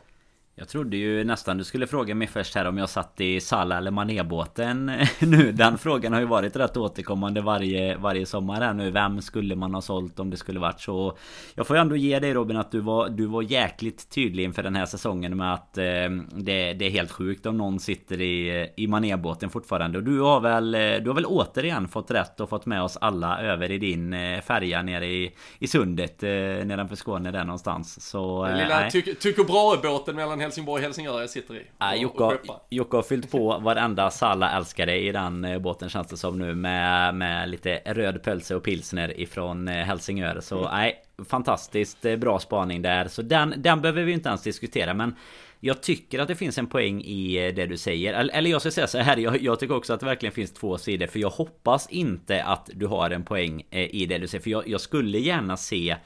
[0.59, 3.77] Jag trodde ju nästan du skulle fråga mig först här om jag satt i Sala
[3.77, 4.85] eller Manébåten
[5.19, 5.51] nu.
[5.51, 8.91] Den frågan har ju varit rätt återkommande varje, varje sommar här nu.
[8.91, 11.17] Vem skulle man ha sålt om det skulle varit så?
[11.55, 14.63] Jag får ju ändå ge dig Robin att du var, du var jäkligt tydlig inför
[14.63, 15.83] den här säsongen med att eh,
[16.31, 19.97] det, det är helt sjukt om någon sitter i, i Manébåten fortfarande.
[19.97, 23.41] Och du har väl, du har väl återigen fått rätt och fått med oss alla
[23.41, 28.09] över i din eh, färja nere i, i sundet eh, nedanför Skåne där någonstans.
[28.09, 31.63] Så, Den lilla Tycho Brahe-båten mellan Helsingborg och Helsingör jag sitter i.
[31.77, 32.37] Ja, Jocke,
[32.69, 37.15] Jocke har fyllt på varenda Salla-älskare i den eh, båten känns det som nu med,
[37.15, 40.39] med lite röd pölse och pilsner ifrån eh, Helsingör.
[40.41, 40.69] Så mm.
[40.71, 43.07] nej, fantastiskt eh, bra spaning där.
[43.07, 44.93] Så den, den behöver vi inte ens diskutera.
[44.93, 45.15] Men
[45.59, 48.13] jag tycker att det finns en poäng i det du säger.
[48.13, 49.17] Eller jag ska säga så här.
[49.17, 51.07] Jag, jag, tycker också att det verkligen finns två sidor.
[51.07, 54.43] För jag hoppas inte att du har en poäng i det du säger.
[54.43, 55.97] För jag, jag skulle gärna se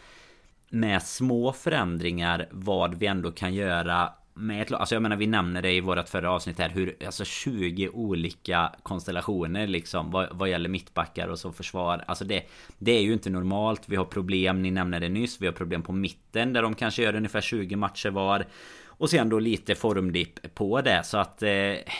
[0.69, 5.61] med små förändringar vad vi ändå kan göra med ett Alltså jag menar vi nämner
[5.61, 10.69] det i vårat förra avsnitt här hur Alltså 20 olika konstellationer liksom vad, vad gäller
[10.69, 12.03] mittbackar och så försvar.
[12.07, 12.43] Alltså det
[12.77, 13.81] Det är ju inte normalt.
[13.85, 17.03] Vi har problem, ni nämnde det nyss Vi har problem på mitten där de kanske
[17.03, 18.45] gör ungefär 20 matcher var
[19.01, 21.49] och sen då lite formdipp på det så att eh,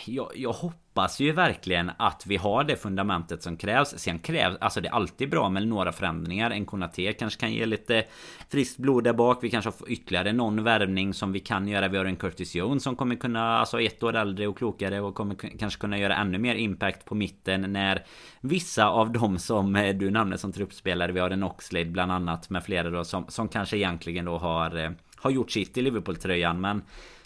[0.06, 3.94] jag, jag hoppas ju verkligen att vi har det fundamentet som krävs.
[3.98, 6.52] Sen krävs, alltså det är alltid bra med några förändringar.
[6.52, 8.04] En Konate kanske kan ge lite
[8.50, 9.38] friskt blod där bak.
[9.42, 11.88] Vi kanske har ytterligare någon värvning som vi kan göra.
[11.88, 15.16] Vi har en Curtis Jones som kommer kunna, alltså ett år äldre och klokare och
[15.16, 18.06] kommer kanske kunna göra ännu mer impact på mitten när
[18.42, 21.12] vissa av dem som eh, du nämnde som truppspelare.
[21.12, 24.78] Vi har en Oxlade bland annat med flera då som, som kanske egentligen då har
[24.78, 24.92] eh,
[25.22, 26.82] har gjort sitt i Liverpool-tröjan men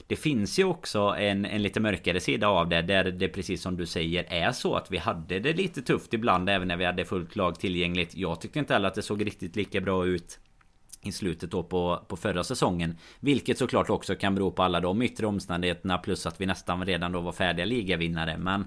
[0.07, 3.77] det finns ju också en, en lite mörkare sida av det där det precis som
[3.77, 7.05] du säger är så att vi hade det lite tufft ibland även när vi hade
[7.05, 8.15] fullt lag tillgängligt.
[8.15, 10.39] Jag tyckte inte heller att det såg riktigt lika bra ut
[11.01, 12.97] i slutet då på, på förra säsongen.
[13.19, 17.11] Vilket såklart också kan bero på alla de yttre omständigheterna plus att vi nästan redan
[17.11, 18.37] då var färdiga ligavinnare.
[18.37, 18.65] Men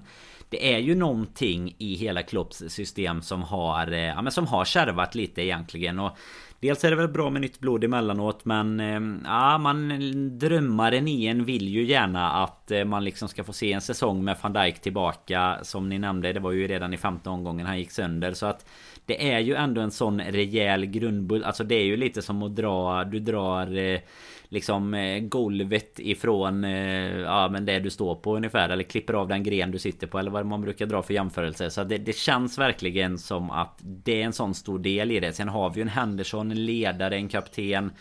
[0.49, 4.65] det är ju någonting i hela Klopps system som har, eh, ja, men som har
[4.65, 5.99] kärvat lite egentligen.
[5.99, 6.17] Och
[6.59, 9.89] Dels är det väl bra med nytt blod emellanåt men eh, ja, man
[10.39, 14.23] drömmaren i en vill ju gärna att eh, man liksom ska få se en säsong
[14.23, 15.59] med van Dijk tillbaka.
[15.63, 18.33] Som ni nämnde, det var ju redan i femte omgången han gick sönder.
[18.33, 18.65] Så att
[19.05, 21.45] Det är ju ändå en sån rejäl grundbult.
[21.45, 23.99] Alltså det är ju lite som att dra, du drar eh,
[24.49, 28.69] liksom eh, golvet ifrån eh, ja, men det du står på ungefär.
[28.69, 30.19] Eller klipper av den gren du sitter på.
[30.19, 31.69] Eller vad man brukar dra för jämförelse.
[31.69, 35.33] Så det, det känns verkligen som att det är en sån stor del i det.
[35.33, 37.91] Sen har vi ju en Henderson, en ledare, en kapten.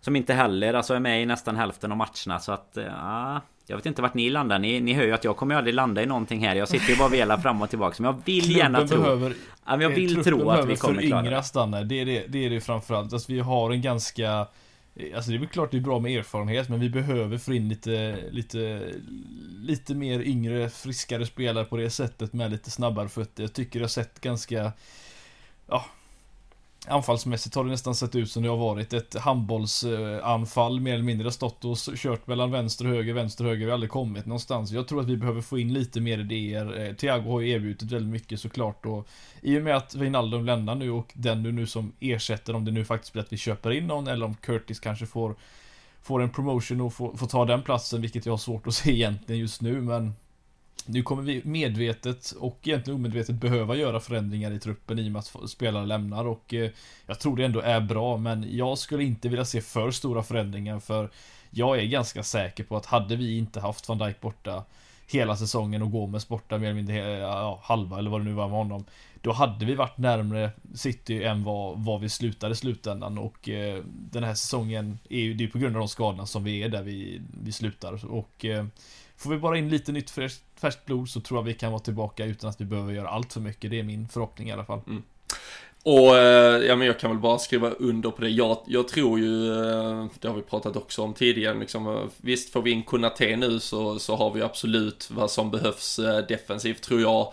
[0.00, 2.38] Som inte heller alltså är med i nästan hälften av matcherna.
[2.40, 4.58] Så att eh, ja, jag vet inte vart ni landar.
[4.58, 6.56] Ni, ni hör ju att jag kommer aldrig landa i någonting här.
[6.56, 7.94] Jag sitter ju bara och velar fram och tillbaka.
[7.98, 9.02] Men jag vill gärna tro...
[9.02, 9.34] Behöver,
[9.66, 11.22] ja, jag vill tro att vi kommer klara
[11.70, 11.84] det.
[11.84, 13.12] Det är det, det är det framförallt.
[13.12, 14.46] Alltså vi har en ganska
[15.14, 17.68] Alltså det är väl klart det är bra med erfarenhet men vi behöver få in
[17.68, 18.92] lite, lite,
[19.60, 23.42] lite mer yngre, friskare spelare på det sättet med lite snabbare fötter.
[23.42, 24.72] Jag tycker jag har sett ganska,
[25.66, 25.84] ja,
[26.86, 31.32] Anfallsmässigt har det nästan sett ut som det har varit ett handbollsanfall mer eller mindre.
[31.32, 33.64] Stått och kört mellan vänster och höger, vänster och höger.
[33.64, 34.70] Vi har aldrig kommit någonstans.
[34.70, 36.80] Jag tror att vi behöver få in lite mer idéer.
[36.80, 39.08] Eh, Thiago har ju erbjudit väldigt mycket såklart och
[39.40, 42.84] i och med att Wijnaldum lämnar nu och den nu som ersätter om det nu
[42.84, 45.34] faktiskt blir att vi köper in någon eller om Curtis kanske får
[46.02, 48.92] Får en promotion och får, får ta den platsen vilket jag har svårt att se
[48.92, 50.14] egentligen just nu men
[50.86, 55.18] nu kommer vi medvetet och egentligen omedvetet behöva göra förändringar i truppen i och med
[55.18, 56.70] att spelare lämnar och eh,
[57.06, 60.80] jag tror det ändå är bra men jag skulle inte vilja se för stora förändringar
[60.80, 61.10] för
[61.50, 64.64] jag är ganska säker på att hade vi inte haft van Dijk borta
[65.06, 68.48] hela säsongen och Gomes borta mer eller mindre ja, halva eller vad det nu var
[68.48, 68.84] med honom
[69.20, 73.84] då hade vi varit närmre City än vad, vad vi slutade i slutändan och eh,
[74.10, 76.68] den här säsongen är ju det är på grund av de skadorna som vi är
[76.68, 78.64] där vi, vi slutar och eh,
[79.22, 81.82] Får vi bara in lite nytt färskt, färskt blod så tror jag vi kan vara
[81.82, 83.70] tillbaka utan att vi behöver göra allt för mycket.
[83.70, 84.80] Det är min förhoppning i alla fall.
[84.86, 85.02] Mm.
[85.84, 88.28] Och eh, ja men jag kan väl bara skriva under på det.
[88.28, 92.52] Jag, jag tror ju, eh, det har vi pratat också om tidigare, liksom, eh, visst
[92.52, 97.00] får vi in Konate nu så, så har vi absolut vad som behövs defensivt tror
[97.00, 97.32] jag.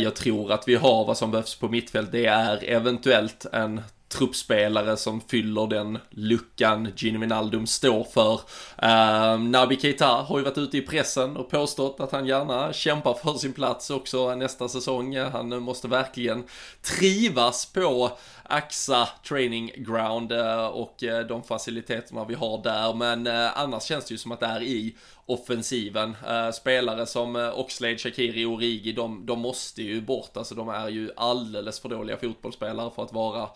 [0.00, 2.12] Jag tror att vi har vad som behövs på mittfält.
[2.12, 8.40] Det är eventuellt en truppspelare som fyller den luckan Gini Wijnaldum står för.
[8.78, 12.72] Ehm, uh, Nabi Keita har ju varit ute i pressen och påstått att han gärna
[12.72, 15.16] kämpar för sin plats också nästa säsong.
[15.16, 16.44] Han måste verkligen
[16.82, 18.10] trivas på
[18.50, 22.94] AXA Training Ground eh, och eh, de faciliteterna vi har där.
[22.94, 24.96] Men eh, annars känns det ju som att det är i
[25.26, 26.16] offensiven.
[26.54, 30.36] Spelare som Oxlade, Shakiri och Origi, de, de måste ju bort.
[30.36, 33.48] Alltså de är ju alldeles för dåliga fotbollsspelare för att vara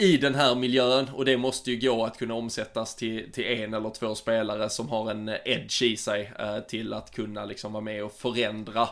[0.00, 3.74] i den här miljön och det måste ju gå att kunna omsättas till, till en
[3.74, 7.84] eller två spelare som har en edge i sig eh, till att kunna liksom vara
[7.84, 8.88] med och förändra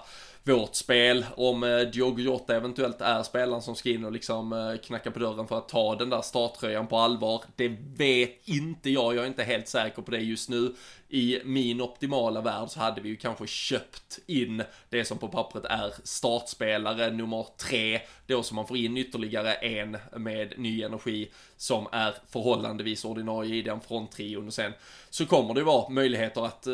[0.49, 1.27] vårt spel.
[1.37, 5.19] Om eh, Diogo Jota eventuellt är spelaren som ska in och liksom eh, knacka på
[5.19, 7.43] dörren för att ta den där starttröjan på allvar.
[7.57, 10.75] Det vet inte jag, jag är inte helt säker på det just nu.
[11.09, 15.65] I min optimala värld så hade vi ju kanske köpt in det som på pappret
[15.65, 21.87] är startspelare nummer tre, då som man får in ytterligare en med ny energi som
[21.93, 24.73] är förhållandevis ordinarie i den fronttrion och sen
[25.11, 26.73] så kommer det vara möjligheter att eh,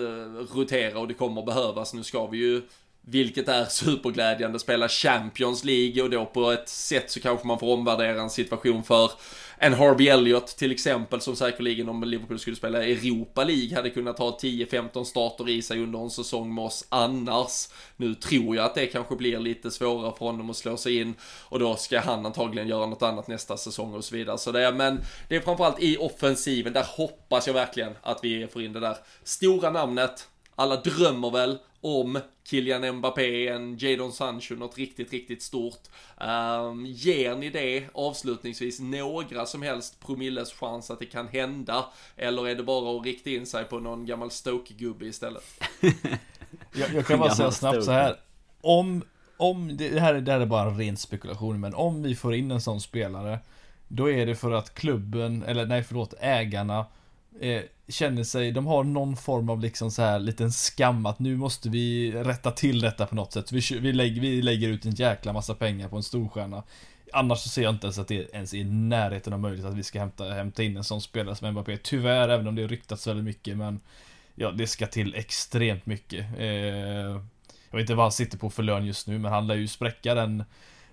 [0.55, 1.95] rotera och det kommer behövas.
[1.95, 2.63] Nu ska vi ju
[3.07, 7.73] vilket är superglädjande, spela Champions League och då på ett sätt så kanske man får
[7.73, 9.11] omvärdera en situation för
[9.59, 14.19] en Harvey Elliott till exempel som säkerligen om Liverpool skulle spela Europa League hade kunnat
[14.19, 17.69] ha 10-15 starter i sig under en säsong med oss annars.
[17.97, 21.15] Nu tror jag att det kanske blir lite svårare för honom att slå sig in
[21.49, 24.39] och då ska han antagligen göra något annat nästa säsong och så vidare.
[24.39, 28.63] Så det, men det är framförallt i offensiven, där hoppas jag verkligen att vi får
[28.63, 30.29] in det där stora namnet.
[30.57, 35.81] Alla drömmer väl om Kylian Mbappé, en Jadon Sancho, något riktigt, riktigt stort.
[36.21, 41.85] Um, ger ni det avslutningsvis några som helst promilles chans att det kan hända?
[42.17, 45.45] Eller är det bara att rikta in sig på någon gammal Stoke-gubbe istället?
[46.75, 48.17] jag, jag, kan bara säga snabbt så här.
[48.61, 49.03] Om,
[49.37, 52.51] om det, här, det här är bara en ren spekulation, men om vi får in
[52.51, 53.39] en sån spelare,
[53.89, 56.87] då är det för att klubben, eller nej förlåt, ägarna
[57.41, 61.37] eh, känner sig, de har någon form av liksom så här liten skam att nu
[61.37, 63.53] måste vi rätta till detta på något sätt.
[63.53, 66.63] Vi, vi, lägger, vi lägger ut en jäkla massa pengar på en storstjärna.
[67.13, 69.75] Annars så ser jag inte ens att det ens är i närheten av möjligt att
[69.75, 71.77] vi ska hämta, hämta in en sån spelare som Mbappé.
[71.77, 73.81] Tyvärr, även om det ryktats väldigt mycket, men
[74.35, 76.27] ja, det ska till extremt mycket.
[76.39, 76.47] Eh,
[77.71, 79.69] jag vet inte vad han sitter på för lön just nu, men han lär ju
[79.69, 80.45] spräcka den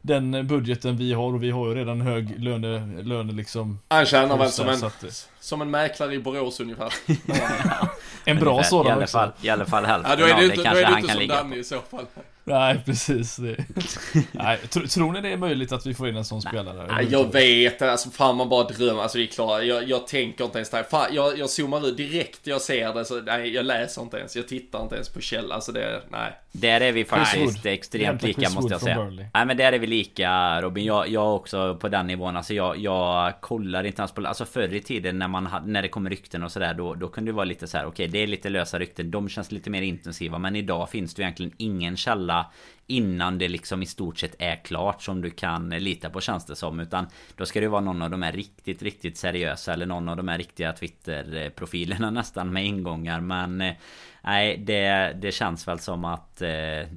[0.02, 4.38] den budgeten vi har och vi har ju redan hög löne, löne liksom Han tjänar
[4.38, 6.94] väl som en, att, som en mäklare i Borås ungefär
[8.26, 10.70] En bra sådan i alla fall, I alla fall hälften ja, då är det, inte,
[10.70, 12.06] då är det inte som Danny i så fall
[12.44, 13.36] Nej, precis.
[13.36, 13.66] Det.
[14.32, 16.88] Nej, tro, tror ni det är möjligt att vi får in en sån spelare?
[16.88, 19.02] Nej, jag vet alltså fan man bara drömmer.
[19.02, 19.64] Alltså vi är klara.
[19.64, 20.84] Jag, jag tänker inte ens där.
[20.84, 23.06] Fan, jag, jag zoomar ut direkt jag ser det.
[23.06, 24.36] Så, nej, jag läser inte ens.
[24.36, 25.56] Jag tittar inte ens på källa.
[25.56, 26.34] Alltså det, nej.
[26.52, 29.10] Där är vi faktiskt extremt lika måste jag säga.
[29.34, 30.86] Nej men där är vi lika Robin.
[30.86, 32.38] Jag, jag också på den nivån.
[32.38, 34.28] Alltså jag, jag kollar inte ens på...
[34.28, 36.74] Alltså förr i tiden när man när det kommer rykten och sådär.
[36.74, 37.86] Då, då kunde det vara lite så här.
[37.86, 39.12] Okej, okay, det är lite lösa rykten.
[39.12, 40.38] De känns lite mer intensiva.
[40.38, 42.52] Men idag finns det egentligen ingen källa
[42.88, 46.56] innan det liksom i stort sett är klart som du kan lita på känns det
[46.56, 46.80] som.
[46.80, 50.18] Utan då ska det vara någon av de här riktigt, riktigt seriösa eller någon av
[50.18, 53.20] de här riktiga Twitter-profilerna nästan med ingångar.
[53.20, 53.74] Men eh,
[54.22, 56.88] nej, det, det känns väl som att eh,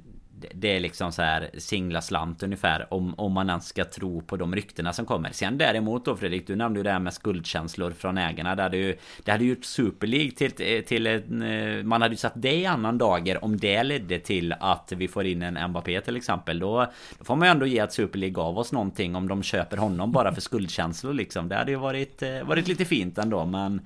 [0.55, 4.37] det är liksom så här singla slant ungefär om, om man ens ska tro på
[4.37, 5.31] de ryktena som kommer.
[5.33, 8.55] Sen däremot då Fredrik, du nämnde ju det här med skuldkänslor från ägarna.
[8.55, 12.19] Det hade ju, det hade gjort Super League till, till en, eh, man hade ju
[12.19, 16.01] satt det i annan dager om det ledde till att vi får in en Mbappé
[16.01, 16.59] till exempel.
[16.59, 16.87] Då,
[17.19, 19.77] då får man ju ändå ge att Super League gav oss någonting om de köper
[19.77, 21.49] honom bara för skuldkänslor liksom.
[21.49, 23.81] Det hade ju varit, eh, varit lite fint ändå men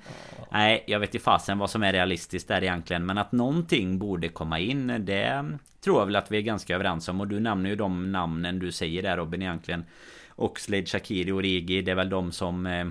[0.51, 3.07] Nej, jag vet inte fasen vad som är realistiskt där egentligen.
[3.07, 7.09] Men att någonting borde komma in, det tror jag väl att vi är ganska överens
[7.09, 7.21] om.
[7.21, 9.85] Och du nämner ju de namnen du säger där Robin egentligen.
[10.37, 11.83] Oxlade, Shakiri och Rigi.
[11.83, 12.87] Det är väl de som eh,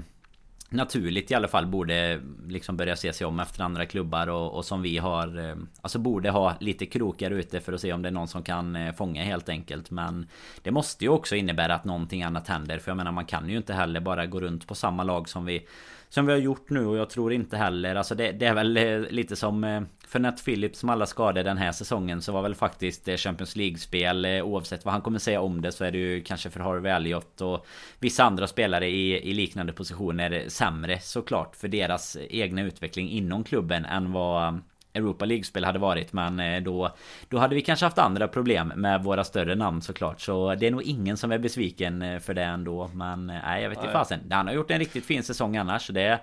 [0.69, 4.65] naturligt i alla fall borde liksom börja se sig om efter andra klubbar och, och,
[4.65, 8.09] som vi har eh, Alltså borde ha lite krokar ute för att se om det
[8.09, 10.27] är någon som kan eh, fånga helt enkelt Men
[10.61, 13.57] Det måste ju också innebära att någonting annat händer för jag menar man kan ju
[13.57, 15.67] inte heller bara gå runt på samma lag som vi
[16.09, 18.77] som vi har gjort nu och jag tror inte heller Alltså det, det är väl
[18.77, 22.41] eh, lite som eh, För Nat Phillips som alla skador den här säsongen Så var
[22.41, 25.97] väl faktiskt eh, Champions League-spel Oavsett vad han kommer säga om det så är det
[25.97, 27.65] ju kanske för Harvey Elliot och
[27.99, 33.85] Vissa andra spelare i, i liknande positioner sämre såklart För deras egna utveckling inom klubben
[33.85, 34.61] än vad
[34.97, 36.91] Europa League-spel hade varit Men eh, då
[37.29, 40.21] Då hade vi kanske haft andra problem med våra större namn såklart.
[40.21, 43.63] Så det är nog ingen som är besviken eh, för det ändå Men eh, nej
[43.63, 44.19] jag vet inte fasen.
[44.29, 46.19] Han har gjort en riktigt fin säsong annars det,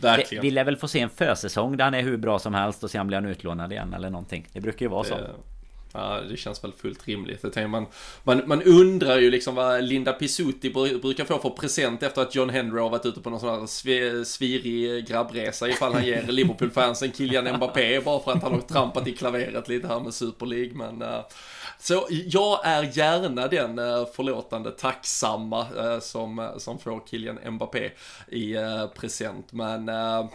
[0.00, 0.42] Verkligen.
[0.42, 2.84] det Vi lär väl få se en försäsong där han är hur bra som helst
[2.84, 4.46] och sen blir han utlånad igen eller någonting.
[4.52, 5.14] Det brukar ju vara så
[5.92, 7.54] Ja, det känns väl fullt rimligt.
[7.54, 7.86] Det man,
[8.22, 10.70] man, man undrar ju liksom vad Linda Pizzuti
[11.02, 14.24] brukar få för present efter att John Henry har varit ute på någon sån här
[14.24, 19.08] svirig eh, grabbresa ifall han ger Liverpool-fansen Kylian Mbappé bara för att han har trampat
[19.08, 20.74] i klaveret lite här med Super League.
[20.74, 21.20] Men uh,
[21.82, 27.90] så jag är gärna den eh, förlåtande, tacksamma eh, som, eh, som får Kylian Mbappé
[28.28, 28.56] i
[28.94, 29.52] present.
[29.52, 29.84] Men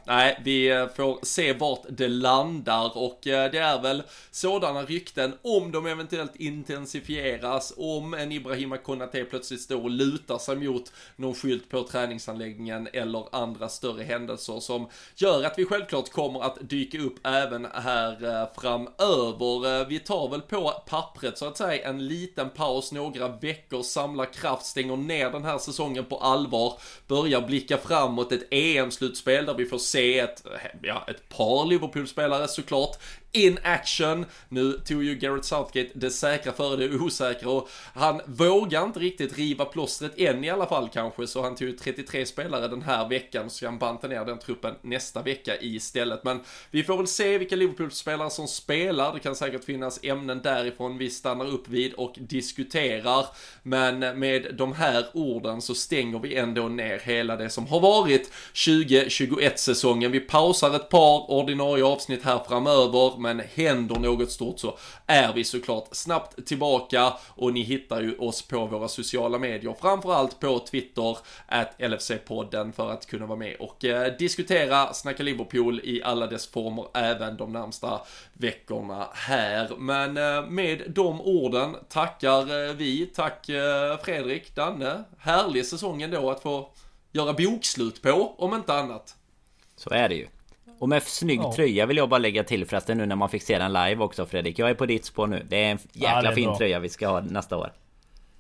[0.06, 5.86] nej, vi får se vart det landar och det är väl sådana rykten om de
[5.86, 11.84] eventuellt intensifieras, om en Ibrahima Konate plötsligt står och lutar sig mot någon skylt på
[11.84, 17.68] träningsanläggningen eller andra större händelser som gör att vi självklart kommer att dyka upp även
[17.74, 19.86] här framöver.
[19.86, 24.66] Vi tar väl på pappret så att säga en liten paus, några veckor, samlar kraft,
[24.66, 26.74] stänger ner den här säsongen på allvar,
[27.08, 30.44] börjar blicka framåt ett EM-slutspel där vi får se ett,
[30.82, 32.98] ja, ett par Liverpool-spelare såklart
[33.36, 34.26] in action.
[34.50, 39.38] Nu tog ju Garrett Southgate det säkra före det osäkra och han vågar inte riktigt
[39.38, 43.50] riva plåstret än i alla fall kanske så han tog 33 spelare den här veckan
[43.50, 46.24] så han banta ner den truppen nästa vecka istället.
[46.24, 46.40] Men
[46.72, 49.14] vi får väl se vilka Liverpool-spelare som spelar.
[49.14, 53.26] Det kan säkert finnas ämnen därifrån vi stannar upp vid och diskuterar.
[53.64, 58.32] Men med de här orden så stänger vi ändå ner hela det som har varit
[58.66, 60.12] 2021 säsongen.
[60.12, 65.44] Vi pausar ett par ordinarie avsnitt här framöver men händer något stort så är vi
[65.44, 71.18] såklart snabbt tillbaka och ni hittar ju oss på våra sociala medier, framförallt på Twitter,
[71.48, 76.48] at LFC-podden för att kunna vara med och eh, diskutera Snacka Liverpool i alla dess
[76.48, 78.02] former även de närmsta
[78.34, 79.70] veckorna här.
[79.78, 86.32] Men eh, med de orden tackar eh, vi, tack eh, Fredrik, Danne, härlig säsong ändå
[86.32, 86.70] att få
[87.12, 89.16] göra bokslut på, om inte annat.
[89.76, 90.28] Så är det ju.
[90.80, 91.54] Och med snygg ja.
[91.54, 94.26] tröja vill jag bara lägga till förresten nu när man fick se den live också
[94.26, 94.60] Fredrik.
[94.60, 95.46] Jag är på ditt spår nu.
[95.50, 96.58] Det är en jäkla ja, är fin bra.
[96.58, 97.72] tröja vi ska ha nästa år.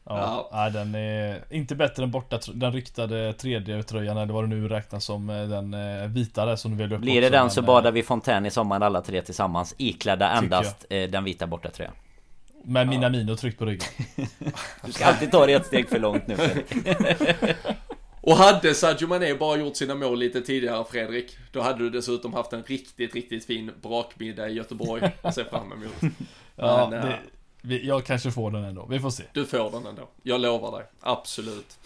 [0.09, 0.69] Ja, ja.
[0.69, 5.05] den är inte bättre än borta den ryktade tredje tröjan eller vad det nu räknas
[5.05, 7.91] som eh, Den eh, vita där som du väljer upp Blir det den så badar
[7.91, 11.03] vi fontän i sommar alla tre tillsammans Iklädda endast jag.
[11.03, 11.93] Eh, den vita borta tröjan
[12.63, 13.87] Med mina mino tryckt på ryggen
[14.85, 16.37] Du ska alltid ta det ett steg för långt nu
[18.25, 22.33] Och hade Sadio Mané bara gjort sina mål lite tidigare Fredrik, då hade du dessutom
[22.33, 25.93] haft en riktigt, riktigt fin brakmiddag i Göteborg att se fram emot.
[26.55, 27.13] ja, Men,
[27.61, 29.23] det, jag kanske får den ändå, vi får se.
[29.33, 30.87] Du får den ändå, jag lovar dig.
[30.99, 31.77] Absolut.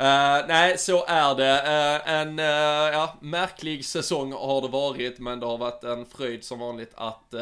[0.00, 1.62] Uh, nej, så är det.
[1.62, 2.44] Uh, en uh,
[2.92, 7.34] ja, märklig säsong har det varit, men det har varit en fröjd som vanligt att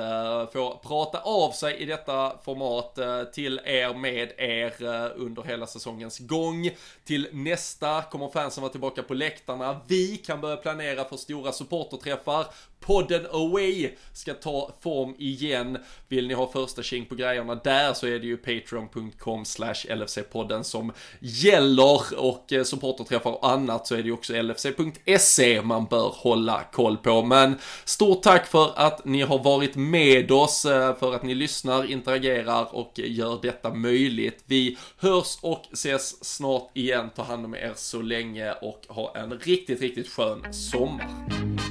[0.53, 2.99] få prata av sig i detta format
[3.33, 4.73] till er, med er
[5.17, 6.71] under hela säsongens gång.
[7.05, 9.81] Till nästa kommer fansen vara tillbaka på läktarna.
[9.87, 12.47] Vi kan börja planera för stora supporterträffar.
[12.87, 15.79] Podden Away ska ta form igen.
[16.09, 20.63] Vill ni ha första king på grejerna där så är det ju patreon.com slash LFC-podden
[20.63, 26.13] som gäller och eh, supporterträffar och annat så är det ju också LFC.se man bör
[26.15, 27.23] hålla koll på.
[27.23, 31.91] Men stort tack för att ni har varit med oss, eh, för att ni lyssnar,
[31.91, 34.43] interagerar och gör detta möjligt.
[34.47, 37.11] Vi hörs och ses snart igen.
[37.17, 41.66] Ta hand om er så länge och ha en riktigt, riktigt skön sommar.